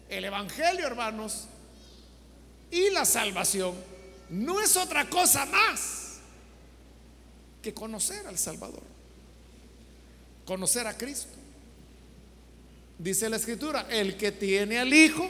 [0.07, 1.47] El Evangelio, hermanos,
[2.69, 3.73] y la salvación
[4.29, 6.19] no es otra cosa más
[7.59, 8.83] que conocer al Salvador.
[10.45, 11.33] Conocer a Cristo.
[12.99, 15.27] Dice la Escritura, el que tiene al Hijo,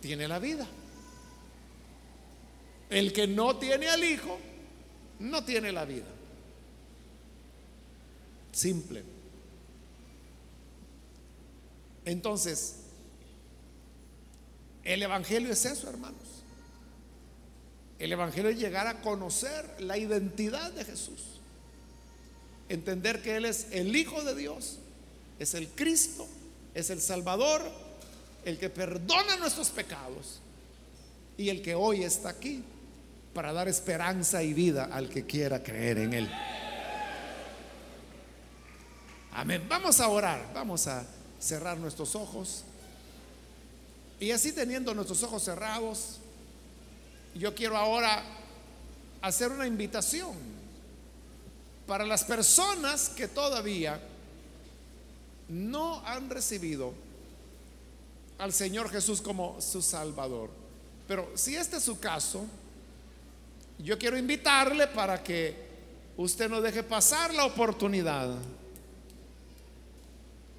[0.00, 0.66] tiene la vida.
[2.88, 4.38] El que no tiene al Hijo,
[5.18, 6.08] no tiene la vida.
[8.52, 9.04] Simple.
[12.04, 12.76] Entonces,
[14.84, 16.18] el Evangelio es eso, hermanos.
[17.98, 21.40] El Evangelio es llegar a conocer la identidad de Jesús.
[22.68, 24.78] Entender que Él es el Hijo de Dios,
[25.38, 26.26] es el Cristo,
[26.74, 27.62] es el Salvador,
[28.44, 30.40] el que perdona nuestros pecados
[31.36, 32.64] y el que hoy está aquí
[33.34, 36.30] para dar esperanza y vida al que quiera creer en Él.
[39.32, 39.64] Amén.
[39.68, 41.06] Vamos a orar, vamos a
[41.42, 42.62] cerrar nuestros ojos.
[44.20, 46.18] Y así teniendo nuestros ojos cerrados,
[47.34, 48.22] yo quiero ahora
[49.20, 50.36] hacer una invitación
[51.86, 54.00] para las personas que todavía
[55.48, 56.94] no han recibido
[58.38, 60.50] al Señor Jesús como su Salvador.
[61.08, 62.46] Pero si este es su caso,
[63.78, 65.56] yo quiero invitarle para que
[66.16, 68.36] usted no deje pasar la oportunidad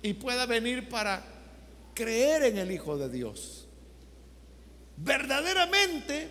[0.04, 1.24] y pueda venir para
[1.96, 3.66] creer en el Hijo de Dios.
[4.98, 6.30] Verdaderamente,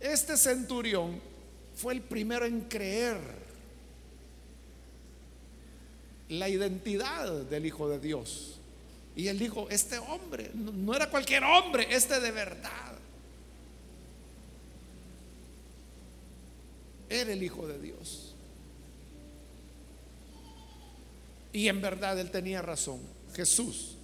[0.00, 1.20] este centurión
[1.76, 3.18] fue el primero en creer
[6.30, 8.58] la identidad del Hijo de Dios.
[9.14, 12.96] Y él dijo, este hombre, no era cualquier hombre, este de verdad.
[17.10, 18.25] Era el Hijo de Dios.
[21.56, 23.00] Y en verdad él tenía razón.
[23.34, 23.96] Jesús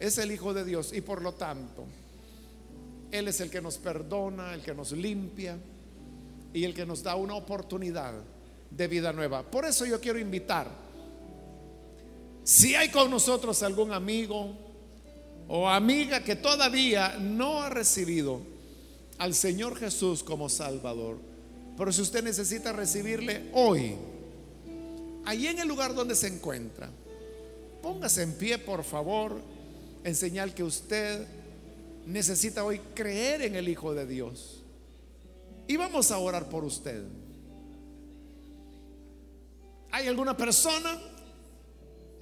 [0.00, 1.84] es el Hijo de Dios y por lo tanto
[3.12, 5.56] Él es el que nos perdona, el que nos limpia
[6.52, 8.14] y el que nos da una oportunidad
[8.68, 9.48] de vida nueva.
[9.48, 10.68] Por eso yo quiero invitar,
[12.42, 14.56] si hay con nosotros algún amigo
[15.46, 18.40] o amiga que todavía no ha recibido
[19.18, 21.18] al Señor Jesús como Salvador,
[21.76, 23.94] pero si usted necesita recibirle hoy,
[25.28, 26.88] Allí en el lugar donde se encuentra,
[27.82, 29.38] póngase en pie, por favor,
[30.02, 31.26] en señal que usted
[32.06, 34.62] necesita hoy creer en el Hijo de Dios.
[35.66, 37.04] Y vamos a orar por usted.
[39.90, 40.98] ¿Hay alguna persona,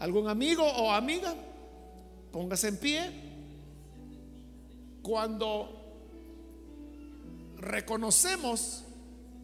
[0.00, 1.32] algún amigo o amiga?
[2.32, 3.10] Póngase en pie.
[5.00, 5.80] Cuando
[7.56, 8.82] reconocemos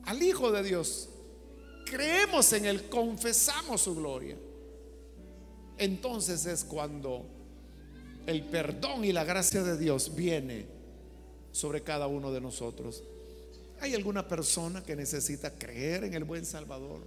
[0.02, 1.10] al Hijo de Dios
[1.84, 4.36] creemos en Él, confesamos su gloria,
[5.78, 7.26] entonces es cuando
[8.26, 10.66] el perdón y la gracia de Dios viene
[11.50, 13.02] sobre cada uno de nosotros.
[13.80, 17.00] ¿Hay alguna persona que necesita creer en el buen Salvador?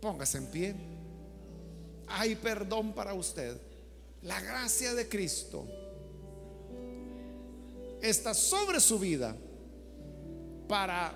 [0.00, 0.74] Póngase en pie.
[2.06, 3.58] Hay perdón para usted.
[4.22, 5.66] La gracia de Cristo
[8.02, 9.34] está sobre su vida
[10.68, 11.14] para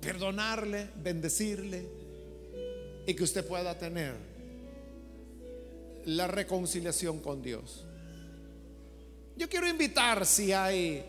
[0.00, 1.86] perdonarle, bendecirle
[3.06, 4.14] y que usted pueda tener
[6.06, 7.84] la reconciliación con Dios.
[9.36, 11.04] Yo quiero invitar si hay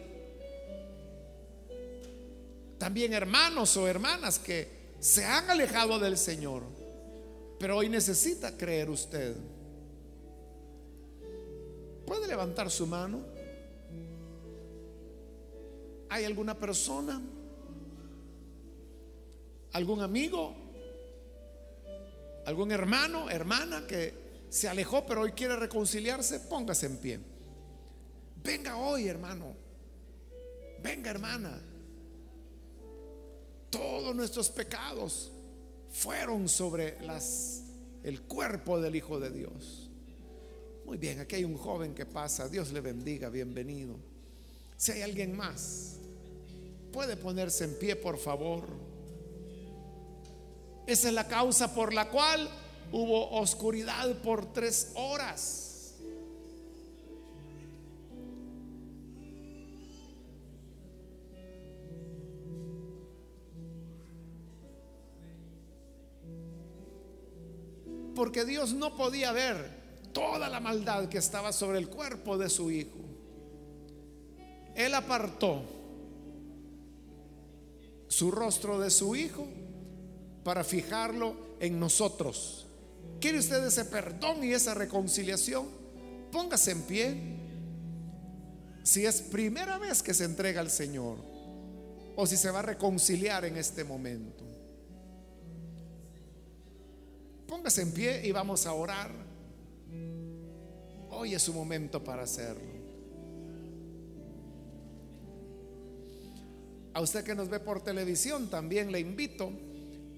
[2.77, 4.67] también hermanos o hermanas que
[4.99, 6.63] se han alejado del Señor,
[7.59, 9.35] pero hoy necesita creer usted.
[12.05, 13.23] ¿Puede levantar su mano?
[16.09, 17.21] ¿Hay alguna persona?
[19.73, 20.55] Algún amigo,
[22.45, 24.13] algún hermano, hermana que
[24.49, 27.19] se alejó pero hoy quiere reconciliarse, póngase en pie.
[28.43, 29.55] Venga hoy, hermano.
[30.81, 31.61] Venga, hermana.
[33.69, 35.31] Todos nuestros pecados
[35.89, 37.63] fueron sobre las
[38.03, 39.89] el cuerpo del Hijo de Dios.
[40.85, 42.49] Muy bien, aquí hay un joven que pasa.
[42.49, 43.95] Dios le bendiga, bienvenido.
[44.75, 45.97] Si hay alguien más,
[46.91, 48.65] puede ponerse en pie, por favor.
[50.85, 52.49] Esa es la causa por la cual
[52.91, 55.95] hubo oscuridad por tres horas.
[68.15, 69.81] Porque Dios no podía ver
[70.13, 72.99] toda la maldad que estaba sobre el cuerpo de su hijo.
[74.75, 75.63] Él apartó
[78.07, 79.47] su rostro de su hijo
[80.43, 82.67] para fijarlo en nosotros
[83.21, 85.67] ¿Quiere usted ese perdón y esa reconciliación?
[86.31, 87.21] Póngase en pie.
[88.83, 91.19] Si es primera vez que se entrega al Señor
[92.15, 94.43] o si se va a reconciliar en este momento.
[97.47, 99.11] Póngase en pie y vamos a orar.
[101.11, 102.71] Hoy es su momento para hacerlo.
[106.93, 109.51] A usted que nos ve por televisión también le invito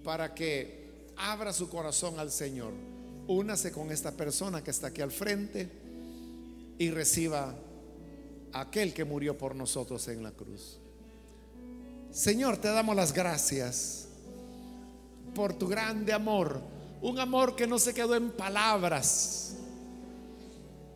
[0.04, 2.74] para que abra su corazón al Señor.
[3.28, 5.70] Únase con esta persona que está aquí al frente
[6.78, 7.56] y reciba
[8.52, 10.80] a aquel que murió por nosotros en la cruz.
[12.12, 14.08] Señor, te damos las gracias
[15.34, 16.62] por tu grande amor,
[17.02, 19.56] un amor que no se quedó en palabras,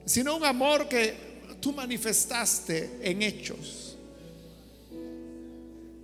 [0.05, 3.97] sino un amor que tú manifestaste en hechos.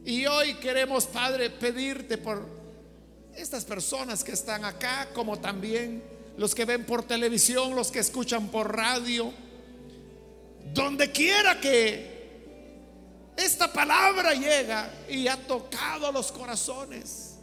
[0.05, 2.62] Y hoy queremos, Padre, pedirte por
[3.35, 6.03] estas personas que están acá, como también
[6.37, 9.33] los que ven por televisión, los que escuchan por radio,
[10.73, 12.13] donde quiera que
[13.35, 17.35] esta palabra llega y ha tocado los corazones,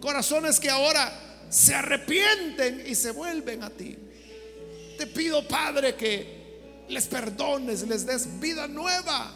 [0.00, 3.96] corazones que ahora se arrepienten y se vuelven a ti.
[4.98, 9.32] Te pido, Padre, que les perdones, les des vida nueva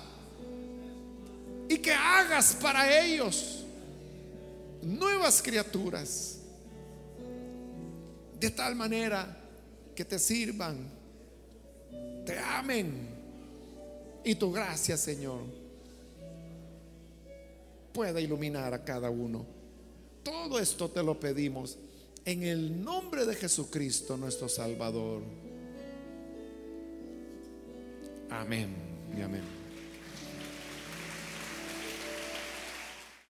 [1.68, 3.61] y que hagas para ellos
[4.82, 6.38] nuevas criaturas
[8.38, 9.38] de tal manera
[9.94, 10.88] que te sirvan,
[12.26, 13.08] te amen
[14.24, 15.42] y tu gracia, Señor,
[17.92, 19.44] pueda iluminar a cada uno.
[20.22, 21.78] Todo esto te lo pedimos
[22.24, 25.22] en el nombre de Jesucristo, nuestro Salvador.
[28.30, 28.74] Amén
[29.16, 29.61] y amén.